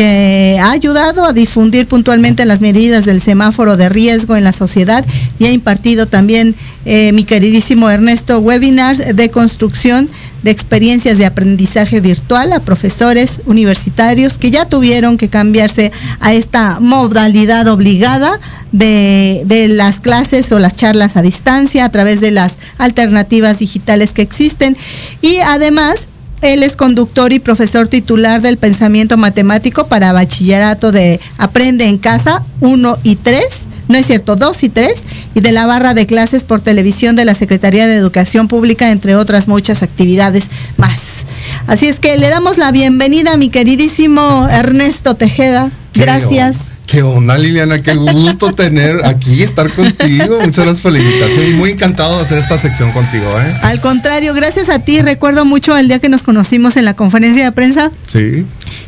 [0.00, 5.04] que ha ayudado a difundir puntualmente las medidas del semáforo de riesgo en la sociedad
[5.38, 6.54] y ha impartido también
[6.86, 10.08] eh, mi queridísimo Ernesto webinars de construcción
[10.42, 16.80] de experiencias de aprendizaje virtual a profesores universitarios que ya tuvieron que cambiarse a esta
[16.80, 18.40] modalidad obligada
[18.72, 24.14] de, de, las clases o las charlas a distancia a través de las alternativas digitales
[24.14, 24.78] que existen.
[25.20, 26.06] Y además
[26.42, 32.42] él es conductor y profesor titular del pensamiento matemático para bachillerato de Aprende en Casa
[32.60, 33.44] 1 y 3,
[33.88, 34.94] no es cierto, 2 y 3,
[35.34, 39.16] y de la barra de clases por televisión de la Secretaría de Educación Pública, entre
[39.16, 41.00] otras muchas actividades más.
[41.66, 45.70] Así es que le damos la bienvenida a mi queridísimo Ernesto Tejeda.
[46.00, 46.56] Gracias.
[46.86, 47.80] ¿Qué onda, Liliana?
[47.82, 50.38] Qué gusto tener aquí, estar contigo.
[50.40, 53.54] Muchas gracias por la invitación y muy encantado de hacer esta sección contigo, ¿eh?
[53.62, 55.00] Al contrario, gracias a ti.
[55.00, 57.92] Recuerdo mucho el día que nos conocimos en la conferencia de prensa.
[58.12, 58.44] Sí.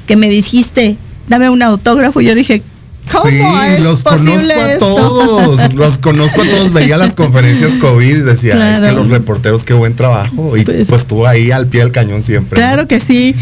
[0.06, 0.96] Que me dijiste,
[1.28, 2.20] dame un autógrafo.
[2.20, 2.60] Y yo dije,
[3.10, 3.38] ¿Cómo sí,
[3.82, 4.94] los conozco a esto?
[4.94, 8.84] todos, los conozco a todos, veía las conferencias COVID y decía, Claro.
[8.84, 11.92] es que los reporteros qué buen trabajo y pues, pues tú ahí al pie del
[11.92, 12.56] cañón siempre.
[12.56, 13.34] Claro que sí.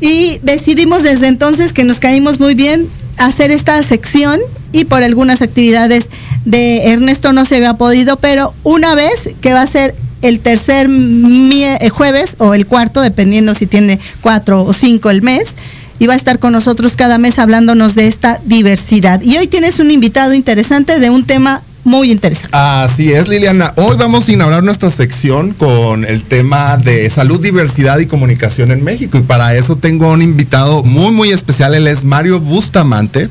[0.00, 2.88] Y decidimos desde entonces que nos caímos muy bien
[3.18, 4.40] hacer esta sección
[4.72, 6.08] y por algunas actividades
[6.44, 10.88] de Ernesto no se había podido, pero una vez que va a ser el tercer
[10.90, 15.56] eh, jueves o el cuarto, dependiendo si tiene cuatro o cinco el mes,
[15.98, 19.20] y va a estar con nosotros cada mes hablándonos de esta diversidad.
[19.22, 22.50] Y hoy tienes un invitado interesante de un tema muy interesante.
[22.52, 23.72] Así es, Liliana.
[23.76, 28.84] Hoy vamos a inaugurar nuestra sección con el tema de salud, diversidad y comunicación en
[28.84, 29.18] México.
[29.18, 31.74] Y para eso tengo un invitado muy, muy especial.
[31.74, 33.28] Él es Mario Bustamante.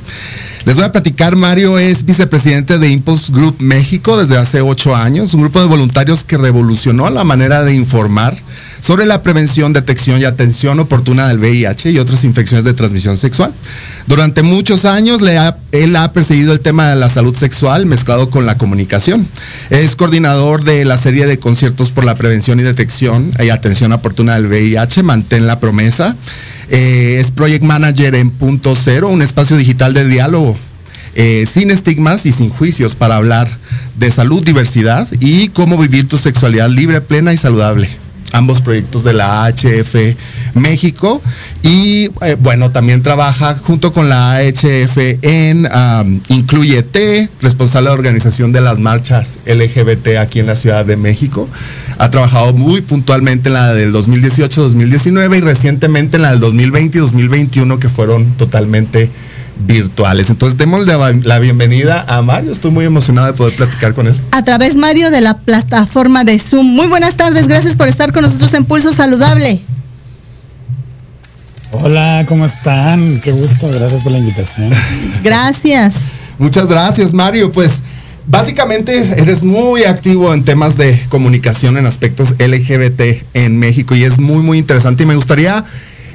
[0.68, 5.34] Les voy a platicar, Mario es vicepresidente de Impulse Group México desde hace ocho años,
[5.34, 8.36] un grupo de voluntarios que revolucionó la manera de informar
[8.82, 13.53] sobre la prevención, detección y atención oportuna del VIH y otras infecciones de transmisión sexual.
[14.07, 15.38] Durante muchos años le
[15.72, 19.26] él ha perseguido el tema de la salud sexual mezclado con la comunicación.
[19.70, 24.36] Es coordinador de la serie de conciertos por la prevención y detección y atención oportuna
[24.36, 26.18] del VIH, Mantén la promesa.
[26.70, 30.57] Eh, es Project Manager en Punto Cero, un espacio digital de diálogo
[31.20, 33.49] eh, sin estigmas y sin juicios para hablar
[33.97, 37.89] de salud, diversidad y cómo vivir tu sexualidad libre, plena y saludable.
[38.32, 39.95] Ambos proyectos de la AHF
[40.53, 41.21] México
[41.63, 48.51] y eh, bueno, también trabaja junto con la AHF en um, Incluyete, responsable de organización
[48.51, 51.47] de las marchas LGBT aquí en la Ciudad de México.
[51.97, 57.01] Ha trabajado muy puntualmente en la del 2018-2019 y recientemente en la del 2020 y
[57.01, 59.09] 2021 que fueron totalmente
[59.65, 60.29] virtuales.
[60.29, 62.51] Entonces, demos la, la bienvenida a Mario.
[62.51, 64.19] Estoy muy emocionado de poder platicar con él.
[64.31, 66.65] A través, Mario, de la plataforma de Zoom.
[66.65, 69.61] Muy buenas tardes, gracias por estar con nosotros en Pulso Saludable.
[71.71, 73.19] Hola, ¿cómo están?
[73.21, 74.71] Qué gusto, gracias por la invitación.
[75.23, 75.95] Gracias.
[76.39, 77.51] Muchas gracias, Mario.
[77.51, 77.83] Pues
[78.25, 83.01] básicamente eres muy activo en temas de comunicación en aspectos LGBT
[83.33, 85.03] en México y es muy, muy interesante.
[85.03, 85.65] Y me gustaría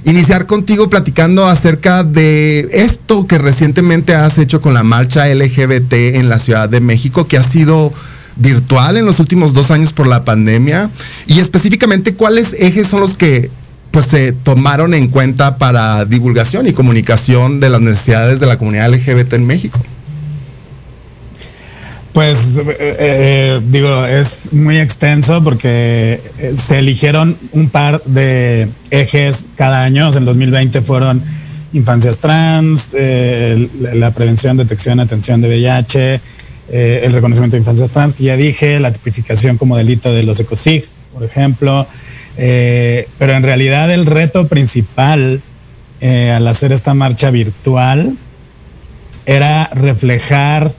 [0.04, 6.28] iniciar contigo platicando acerca de esto que recientemente has hecho con la marcha LGBT en
[6.28, 7.92] la Ciudad de México, que ha sido
[8.36, 10.90] virtual en los últimos dos años por la pandemia
[11.26, 13.50] y específicamente cuáles ejes son los que
[13.90, 18.90] pues se tomaron en cuenta para divulgación y comunicación de las necesidades de la comunidad
[18.90, 19.78] LGBT en México.
[22.12, 29.48] Pues eh, eh, digo, es muy extenso porque eh, se eligieron un par de ejes
[29.56, 30.10] cada año.
[30.14, 31.22] en 2020 fueron
[31.72, 36.20] infancias trans, la prevención, detección, atención de VIH,
[36.70, 40.84] el reconocimiento de infancias trans, que ya dije, la tipificación como delito de los ecosig,
[41.14, 41.86] por ejemplo.
[42.36, 45.40] pero en realidad el reto principal
[46.02, 48.18] al hacer esta marcha virtual
[49.24, 50.72] era reflejar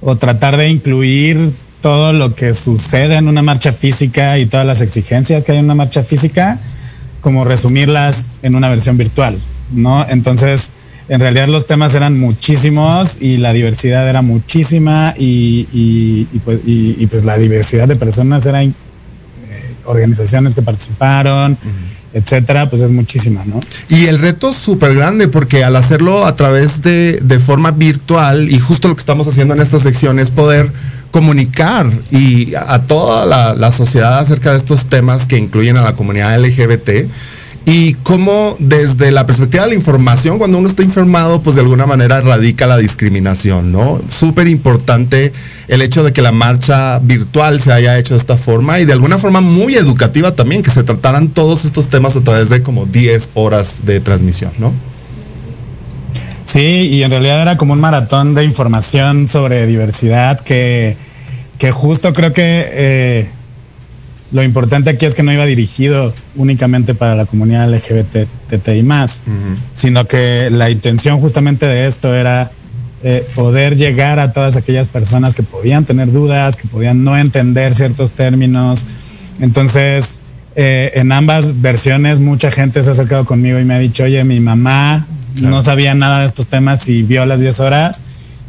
[0.00, 4.80] o tratar de incluir todo lo que sucede en una marcha física y todas las
[4.80, 6.58] exigencias que hay en una marcha física,
[7.20, 9.36] como resumirlas en una versión virtual,
[9.72, 10.06] ¿no?
[10.08, 10.72] Entonces,
[11.08, 16.60] en realidad los temas eran muchísimos y la diversidad era muchísima y, pues,
[17.08, 18.74] pues, la diversidad de personas eran eh,
[19.84, 21.56] organizaciones que participaron
[22.14, 23.60] etcétera, pues es muchísima, ¿no?
[23.88, 28.58] Y el reto súper grande, porque al hacerlo a través de, de, forma virtual, y
[28.58, 30.70] justo lo que estamos haciendo en esta sección es poder
[31.10, 35.94] comunicar y a toda la, la sociedad acerca de estos temas que incluyen a la
[35.94, 37.08] comunidad LGBT
[37.70, 41.84] y cómo desde la perspectiva de la información, cuando uno está informado, pues de alguna
[41.84, 44.00] manera radica la discriminación, ¿no?
[44.08, 45.34] Súper importante
[45.68, 48.94] el hecho de que la marcha virtual se haya hecho de esta forma y de
[48.94, 52.86] alguna forma muy educativa también, que se trataran todos estos temas a través de como
[52.86, 54.72] 10 horas de transmisión, ¿no?
[56.44, 60.96] Sí, y en realidad era como un maratón de información sobre diversidad que,
[61.58, 62.66] que justo creo que...
[62.70, 63.28] Eh,
[64.30, 69.22] lo importante aquí es que no iba dirigido únicamente para la comunidad LGBTI más,
[69.72, 72.50] sino que la intención justamente de esto era
[73.02, 77.74] eh, poder llegar a todas aquellas personas que podían tener dudas, que podían no entender
[77.74, 78.86] ciertos términos.
[79.40, 80.20] Entonces,
[80.56, 84.24] eh, en ambas versiones mucha gente se ha acercado conmigo y me ha dicho, oye,
[84.24, 85.06] mi mamá
[85.40, 88.00] no sabía nada de estos temas y vio las 10 horas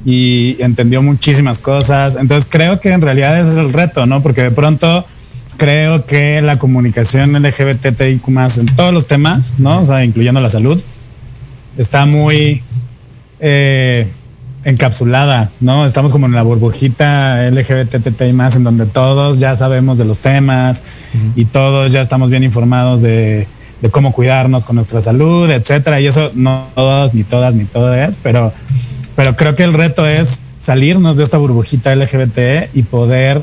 [0.06, 2.16] y entendió muchísimas cosas.
[2.16, 4.22] Entonces creo que en realidad ese es el reto, ¿no?
[4.24, 5.06] Porque de pronto
[5.60, 9.82] creo que la comunicación LGBTIQ más en todos los temas, ¿no?
[9.82, 10.82] O sea, incluyendo la salud,
[11.78, 12.64] está muy
[13.40, 14.08] eh,
[14.64, 15.86] encapsulada, ¿no?
[15.86, 20.82] Estamos como en la burbujita LGBTTI en donde todos ya sabemos de los temas
[21.36, 23.46] y todos ya estamos bien informados de,
[23.92, 26.00] cómo cuidarnos con nuestra salud, etcétera.
[26.00, 28.54] Y eso no todos, ni todas, ni todas, pero,
[29.16, 33.42] pero creo que el reto es salirnos de esta burbujita LGBT y poder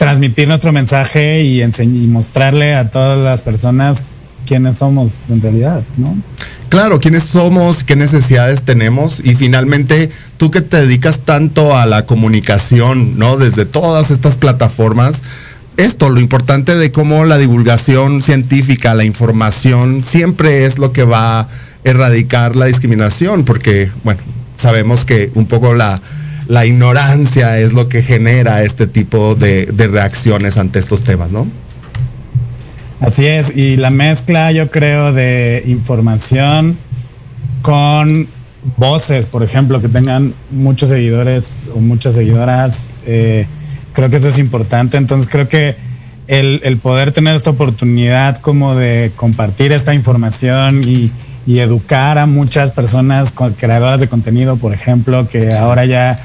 [0.00, 4.02] transmitir nuestro mensaje y, y mostrarle a todas las personas
[4.46, 6.16] quiénes somos en realidad, ¿no?
[6.70, 12.06] Claro, quiénes somos, qué necesidades tenemos y finalmente tú que te dedicas tanto a la
[12.06, 13.36] comunicación, ¿no?
[13.36, 15.20] Desde todas estas plataformas,
[15.76, 21.40] esto, lo importante de cómo la divulgación científica, la información, siempre es lo que va
[21.40, 21.48] a
[21.84, 24.22] erradicar la discriminación, porque, bueno,
[24.56, 26.00] sabemos que un poco la,
[26.50, 31.46] la ignorancia es lo que genera este tipo de, reacciones ante estos temas, ¿no?
[32.98, 36.76] Así es, y la mezcla yo creo de información
[37.62, 38.26] con
[38.76, 43.46] voces, por ejemplo, que tengan muchos seguidores o muchas seguidoras, eh,
[43.92, 45.76] creo que eso es importante, entonces creo que
[46.26, 51.12] el, poder tener esta oportunidad como de compartir esta información y,
[51.46, 56.20] y educar a muchas personas creadoras de contenido, por ejemplo, que ahora ya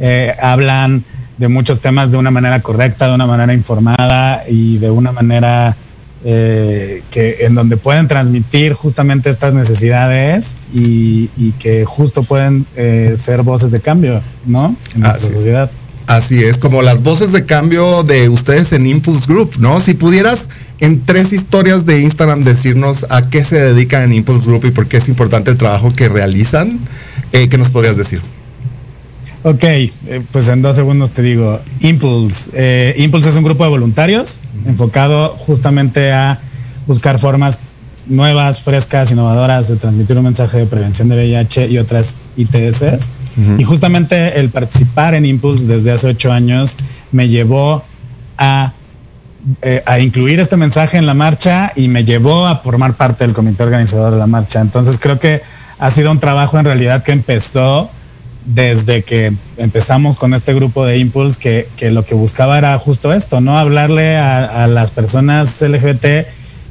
[0.00, 1.04] eh, hablan
[1.38, 5.76] de muchos temas de una manera correcta, de una manera informada y de una manera
[6.22, 11.28] eh, que en donde pueden transmitir justamente estas necesidades y,
[11.58, 14.76] que justo pueden eh, ser voces de cambio, ¿no?
[14.94, 15.70] En nuestra sociedad.
[16.06, 19.80] Así es, como las voces de cambio de ustedes en Impulse Group, ¿no?
[19.80, 24.66] Si pudieras en tres historias de Instagram decirnos a qué se dedican en Impulse Group
[24.66, 26.80] y por qué es importante el trabajo que realizan,
[27.32, 28.20] eh, ¿qué nos podrías decir?
[29.42, 29.90] Ok, eh,
[30.32, 32.50] pues en dos segundos te digo, Impulse.
[32.52, 36.38] Eh, Impulse es un grupo de voluntarios enfocado justamente a
[36.86, 37.58] buscar formas
[38.06, 43.08] nuevas, frescas, innovadoras de transmitir un mensaje de prevención de VIH y otras ITS.
[43.56, 46.76] Y justamente el participar en Impulse desde hace ocho años
[47.10, 47.82] me llevó
[48.36, 48.72] a,
[49.62, 53.32] eh, a incluir este mensaje en la marcha y me llevó a formar parte del
[53.32, 54.60] comité organizador de la marcha.
[54.60, 55.40] Entonces creo que
[55.78, 57.90] ha sido un trabajo en realidad que empezó
[58.46, 63.12] desde que empezamos con este grupo de Impulse, que, que lo que buscaba era justo
[63.12, 63.58] esto, ¿no?
[63.58, 66.06] Hablarle a, a las personas LGBT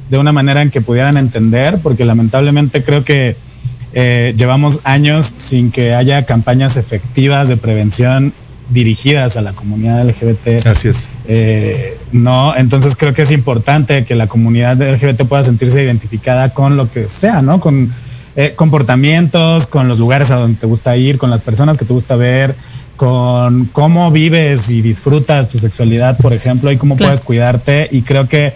[0.09, 3.35] de una manera en que pudieran entender, porque lamentablemente creo que
[3.93, 8.33] eh, llevamos años sin que haya campañas efectivas de prevención
[8.69, 10.65] dirigidas a la comunidad LGBT.
[10.65, 11.09] Así es.
[11.27, 16.77] Eh, no, entonces creo que es importante que la comunidad LGBT pueda sentirse identificada con
[16.77, 17.59] lo que sea, ¿no?
[17.59, 17.91] Con
[18.35, 21.93] eh, comportamientos, con los lugares a donde te gusta ir, con las personas que te
[21.93, 22.55] gusta ver,
[22.97, 27.09] con cómo vives y disfrutas tu sexualidad, por ejemplo, y cómo Claro.
[27.11, 27.87] puedes cuidarte.
[27.91, 28.53] Y creo que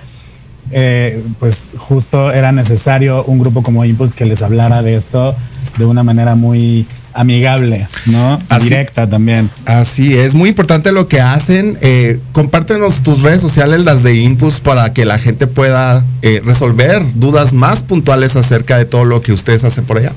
[0.74, 5.36] eh, pues justo era necesario un grupo como Impulse que les hablara de esto
[5.78, 8.40] de una manera muy amigable, ¿no?
[8.50, 9.50] Así- Directa también.
[9.66, 11.78] Así es, muy importante lo que hacen.
[11.82, 17.02] Eh, compártenos tus redes sociales, las de Impulse, para que la gente pueda eh, resolver
[17.16, 20.14] dudas más puntuales acerca de todo lo que ustedes hacen por allá.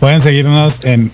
[0.00, 1.12] Pueden seguirnos en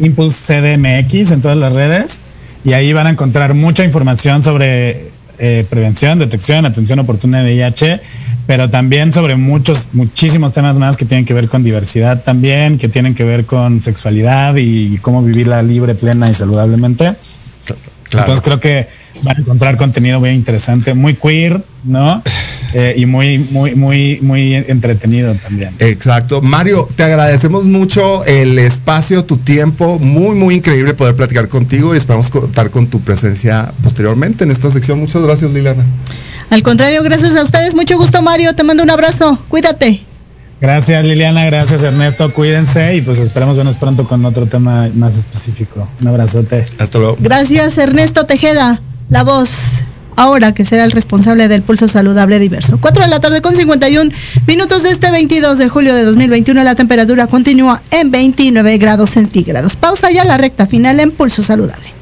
[0.00, 2.20] Impulse CDMX en todas las redes
[2.64, 8.00] y ahí van a encontrar mucha información sobre eh, prevención, detección, atención oportuna de VIH,
[8.46, 12.88] pero también sobre muchos, muchísimos temas más que tienen que ver con diversidad también, que
[12.88, 17.14] tienen que ver con sexualidad y cómo vivirla libre, plena y saludablemente.
[18.20, 18.88] Entonces creo que
[19.22, 22.22] van a encontrar contenido muy interesante, muy queer, ¿no?
[22.76, 25.72] Eh, y muy, muy, muy, muy entretenido también.
[25.78, 26.42] Exacto.
[26.42, 30.00] Mario, te agradecemos mucho el espacio, tu tiempo.
[30.00, 34.72] Muy, muy increíble poder platicar contigo y esperamos contar con tu presencia posteriormente en esta
[34.72, 34.98] sección.
[34.98, 35.84] Muchas gracias, Liliana.
[36.50, 37.76] Al contrario, gracias a ustedes.
[37.76, 38.56] Mucho gusto, Mario.
[38.56, 39.38] Te mando un abrazo.
[39.48, 40.02] Cuídate.
[40.64, 45.86] Gracias Liliana, gracias Ernesto, cuídense y pues esperemos vernos pronto con otro tema más específico.
[46.00, 46.64] Un abrazote.
[46.78, 47.18] Hasta luego.
[47.20, 49.50] Gracias, Ernesto Tejeda, la voz.
[50.16, 52.78] Ahora que será el responsable del pulso saludable diverso.
[52.80, 54.10] 4 de la tarde con 51
[54.46, 56.64] minutos de este 22 de julio de 2021.
[56.64, 59.76] La temperatura continúa en 29 grados centígrados.
[59.76, 61.93] Pausa ya la recta final en pulso saludable.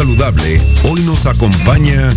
[0.00, 2.08] Saludable, hoy nos acompaña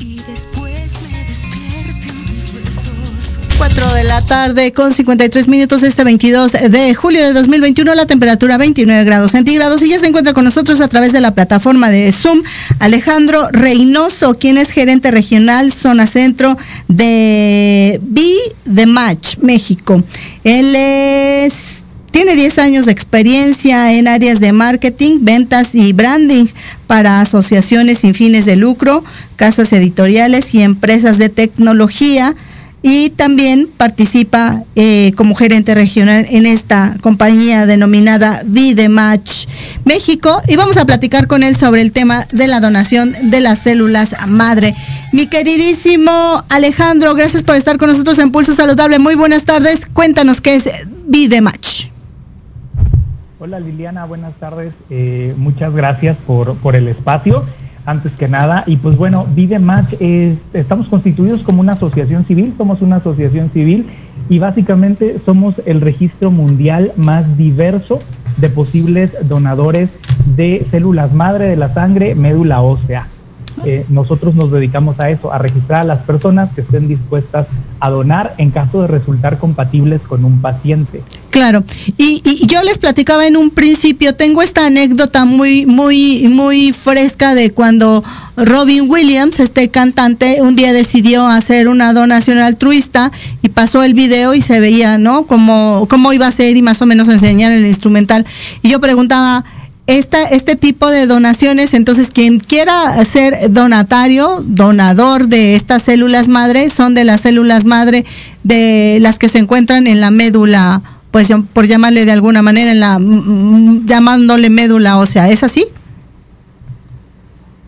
[0.00, 3.56] y después me despierten tus besos.
[3.56, 8.58] 4 de la tarde con 53 minutos este 22 de julio de 2021, la temperatura
[8.58, 12.10] 29 grados centígrados y ya se encuentra con nosotros a través de la plataforma de
[12.10, 12.42] Zoom
[12.80, 18.24] Alejandro Reynoso, quien es gerente regional zona centro de B
[18.64, 20.02] de Match, México.
[20.42, 21.81] Él es
[22.12, 26.46] tiene 10 años de experiencia en áreas de marketing, ventas y branding
[26.86, 29.02] para asociaciones sin fines de lucro,
[29.36, 32.36] casas editoriales y empresas de tecnología
[32.82, 39.46] y también participa eh, como gerente regional en esta compañía denominada Vidematch
[39.84, 43.60] México y vamos a platicar con él sobre el tema de la donación de las
[43.60, 44.74] células madre.
[45.12, 48.98] Mi queridísimo Alejandro, gracias por estar con nosotros en Pulso Saludable.
[48.98, 49.86] Muy buenas tardes.
[49.92, 50.64] Cuéntanos qué es
[51.06, 51.91] Vidematch.
[53.44, 54.72] Hola Liliana, buenas tardes.
[54.88, 57.42] Eh, muchas gracias por, por el espacio
[57.84, 58.62] antes que nada.
[58.68, 63.86] Y pues bueno, Vidematch es, estamos constituidos como una asociación civil, somos una asociación civil
[64.28, 67.98] y básicamente somos el registro mundial más diverso
[68.36, 69.90] de posibles donadores
[70.36, 73.08] de células madre de la sangre, médula ósea.
[73.64, 77.46] Eh, nosotros nos dedicamos a eso, a registrar a las personas que estén dispuestas
[77.80, 81.02] a donar en caso de resultar compatibles con un paciente.
[81.30, 81.64] Claro,
[81.96, 87.34] y, y yo les platicaba en un principio, tengo esta anécdota muy, muy, muy fresca
[87.34, 88.04] de cuando
[88.36, 94.34] Robin Williams, este cantante, un día decidió hacer una donación altruista y pasó el video
[94.34, 95.26] y se veía, ¿no?
[95.26, 98.26] Cómo, cómo iba a ser y más o menos enseñar el instrumental.
[98.62, 99.44] Y yo preguntaba,
[99.86, 106.70] esta, este tipo de donaciones, entonces quien quiera ser donatario, donador de estas células madre,
[106.70, 108.04] son de las células madre
[108.44, 110.80] de las que se encuentran en la médula,
[111.10, 115.66] pues por llamarle de alguna manera, en la mm, llamándole médula ósea, ¿es así?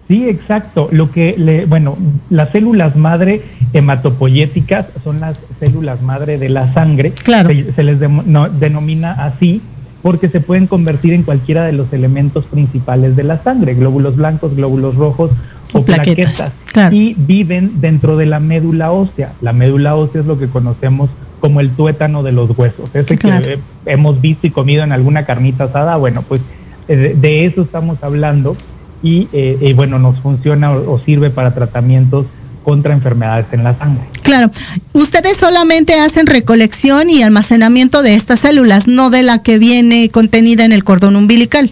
[0.08, 0.88] Sí, exacto.
[0.92, 1.96] Lo que le, bueno,
[2.28, 3.42] las células madre
[3.72, 7.12] hematopoyéticas son las células madre de la sangre.
[7.12, 7.48] Claro.
[7.48, 9.62] Se, se les de- no- denomina así
[10.04, 14.54] porque se pueden convertir en cualquiera de los elementos principales de la sangre, glóbulos blancos,
[14.54, 15.30] glóbulos rojos
[15.72, 16.92] o, O plaquetas, plaquetas.
[16.92, 19.32] Y viven dentro de la médula ósea.
[19.40, 21.08] La médula ósea es lo que conocemos
[21.40, 22.94] como el tuétano de los huesos.
[22.94, 23.46] Ese Claro.
[23.46, 26.42] que hemos visto y comido en alguna carnita asada, bueno, pues
[26.88, 28.58] eh, de, eso estamos hablando
[29.02, 32.26] y, eh, eh, bueno, nos funciona o, o sirve para tratamientos
[32.64, 34.02] contra enfermedades en la sangre.
[34.22, 34.50] Claro,
[34.92, 40.64] ustedes solamente hacen recolección y almacenamiento de estas células, no de la que viene contenida
[40.64, 41.70] en el cordón umbilical.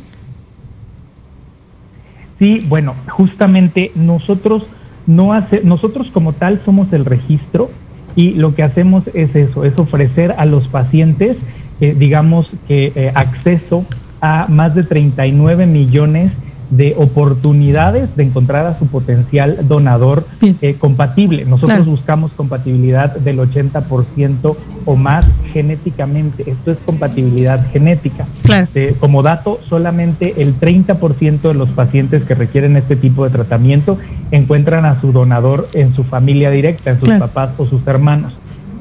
[2.38, 4.64] Sí, bueno, justamente nosotros
[5.07, 7.70] no hace, nosotros como tal somos el registro
[8.14, 11.36] y lo que hacemos es eso, es ofrecer a los pacientes,
[11.80, 13.84] eh, digamos que eh, acceso
[14.20, 16.51] a más de 39 millones de
[16.97, 21.45] oportunidades de encontrar a su potencial donador eh, compatible.
[21.45, 21.91] Nosotros Claro.
[21.91, 24.57] buscamos compatibilidad del 80%
[24.87, 26.51] o más genéticamente.
[26.51, 28.27] Esto es compatibilidad genética.
[28.43, 28.66] Claro.
[28.75, 33.99] Eh, como dato, solamente el 30% de los pacientes que requieren este tipo de tratamiento
[34.31, 37.27] encuentran a su donador en su familia directa, en sus Claro.
[37.27, 38.33] papás o sus hermanos.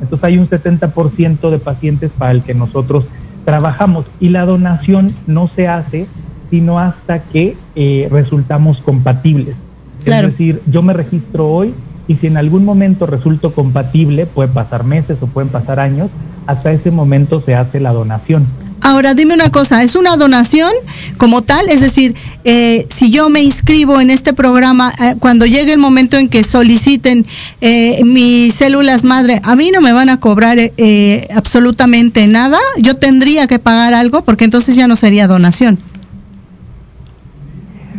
[0.01, 3.03] Entonces hay un 70% de pacientes para el que nosotros
[3.45, 6.07] trabajamos y la donación no se hace
[6.51, 9.55] sino hasta que eh, resultamos compatibles.
[10.03, 10.27] Claro.
[10.27, 11.73] Es decir, yo me registro hoy
[12.07, 16.09] y si en algún momento resulto compatible, puede pasar meses o pueden pasar años,
[16.45, 18.45] hasta ese momento se hace la donación.
[18.83, 20.71] Ahora, dime una cosa, ¿es una donación
[21.17, 21.69] como tal?
[21.69, 26.17] Es decir, eh, si yo me inscribo en este programa, eh, cuando llegue el momento
[26.17, 27.27] en que soliciten
[27.61, 32.57] eh, mis células madre, ¿a mí no me van a cobrar eh, eh, absolutamente nada?
[32.79, 34.23] ¿Yo tendría que pagar algo?
[34.23, 35.77] Porque entonces ya no sería donación.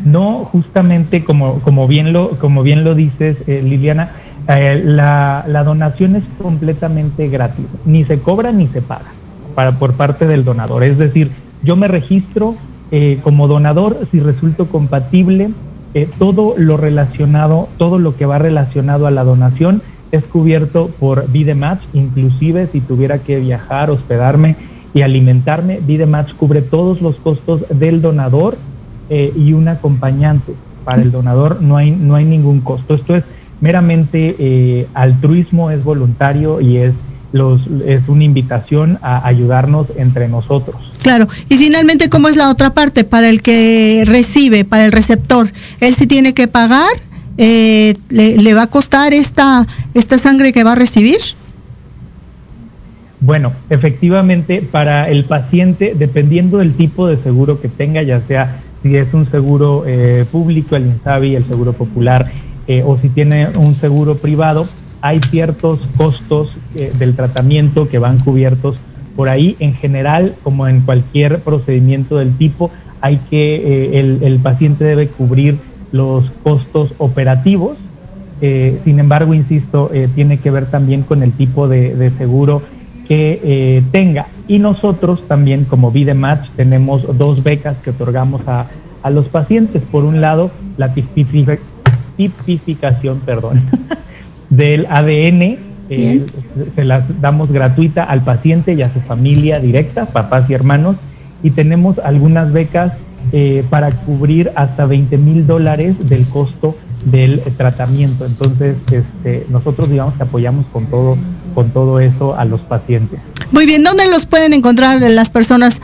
[0.05, 4.11] No, justamente como, como, bien, lo, como bien lo dices, eh, Liliana,
[4.49, 9.13] eh, la, la donación es completamente gratis, ni se cobra ni se paga
[9.55, 10.83] para, por parte del donador.
[10.83, 11.31] Es decir,
[11.63, 12.57] yo me registro
[12.91, 15.51] eh, como donador si resulto compatible,
[16.19, 21.83] todo lo relacionado, todo lo que va relacionado a la donación es cubierto por Vidematch,
[21.93, 24.57] inclusive si tuviera que viajar, hospedarme
[24.95, 28.57] y alimentarme, Vidematch cubre todos los costos del donador
[29.15, 30.55] eh, y un acompañante.
[30.87, 32.95] Para el donador no hay, no hay ningún costo.
[32.95, 33.25] Esto es
[33.61, 36.95] meramente eh, altruismo, es voluntario y es,
[37.31, 40.77] los, es una invitación a ayudarnos entre nosotros.
[41.03, 43.05] Claro, y finalmente, ¿cómo es la otra parte?
[43.05, 46.97] Para el que recibe, para el receptor, él sí tiene que pagar,
[47.37, 51.19] eh, le, le va a costar esta, esta sangre que va a recibir.
[53.21, 58.97] Bueno, efectivamente, para el paciente, dependiendo del tipo de seguro que tenga, ya sea si
[58.97, 62.31] es un seguro eh, público, el INSABI, el seguro popular,
[62.67, 64.67] eh, o si tiene un seguro privado,
[65.01, 68.77] hay ciertos costos eh, del tratamiento que van cubiertos
[69.17, 69.57] por ahí.
[69.59, 72.71] En general, como en cualquier procedimiento del tipo,
[73.01, 75.59] hay que el, paciente debe cubrir
[75.91, 77.77] los costos operativos.
[78.41, 82.63] Sin embargo, insisto, tiene que ver también con el tipo de seguro
[83.13, 84.29] que eh, tenga.
[84.49, 88.69] Y nosotros también como Vidematch tenemos dos becas que otorgamos a,
[89.03, 89.83] a los pacientes.
[89.83, 91.59] Por un lado, la tipifica-
[92.17, 93.61] tipificación perdón,
[94.49, 95.59] del ADN
[95.91, 96.25] eh,
[96.75, 100.97] se las damos gratuita al paciente y a su familia directa, papás y hermanos,
[101.43, 102.95] y tenemos algunas becas
[103.33, 108.25] eh, para cubrir hasta 20 mil dólares del costo del tratamiento.
[108.25, 111.17] Entonces, este, nosotros digamos que apoyamos con todo,
[111.55, 113.21] con todo eso a los pacientes.
[113.51, 115.83] Muy bien, ¿dónde los pueden encontrar las personas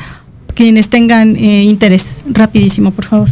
[0.54, 2.24] quienes tengan eh, interés?
[2.28, 3.28] Rapidísimo, por favor.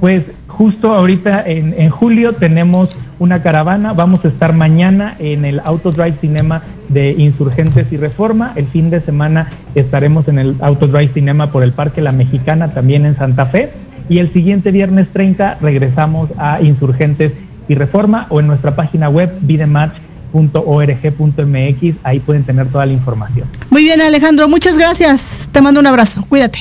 [0.00, 5.60] Pues justo ahorita en, en, julio tenemos una caravana, vamos a estar mañana en el
[5.64, 11.50] Autodrive Cinema de Insurgentes y Reforma, el fin de semana estaremos en el Autodrive Cinema
[11.50, 13.70] por el Parque La Mexicana, también en Santa Fe,
[14.08, 17.32] y el siguiente viernes 30 regresamos a Insurgentes
[17.68, 23.48] y Reforma o en nuestra página web vidematch.org.mx, ahí pueden tener toda la información.
[23.70, 26.60] Muy bien Alejandro, muchas gracias, te mando un abrazo, cuídate.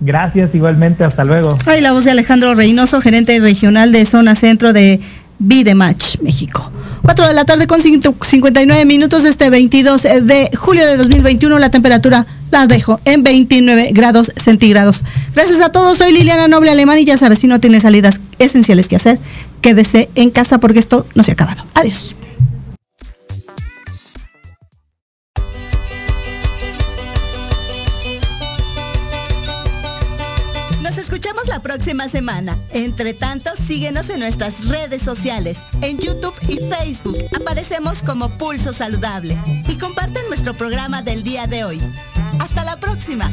[0.00, 1.58] Gracias, igualmente, hasta luego.
[1.66, 5.00] Ay, la voz de Alejandro Reynoso, gerente regional de Zona Centro de
[5.40, 6.70] Vidematch, México.
[7.02, 12.26] 4 de la tarde con 59 minutos, este 22 de julio de 2021, la temperatura
[12.50, 15.02] la dejo en 29 grados centígrados.
[15.34, 18.88] Gracias a todos, soy Liliana Noble Alemán y ya sabes, si no tienes salidas esenciales
[18.88, 19.18] que hacer,
[19.60, 21.64] quédese en casa porque esto no se ha acabado.
[21.74, 22.14] Adiós.
[31.08, 32.56] escuchamos la próxima semana.
[32.70, 35.58] Entre tanto, síguenos en nuestras redes sociales.
[35.80, 39.36] En YouTube y Facebook aparecemos como Pulso Saludable.
[39.68, 41.80] Y comparten nuestro programa del día de hoy.
[42.38, 43.30] Hasta la próxima.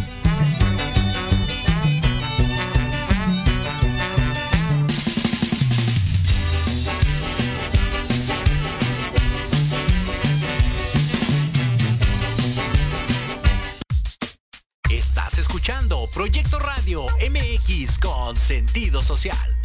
[15.65, 19.64] escuchando Proyecto Radio MX con sentido social.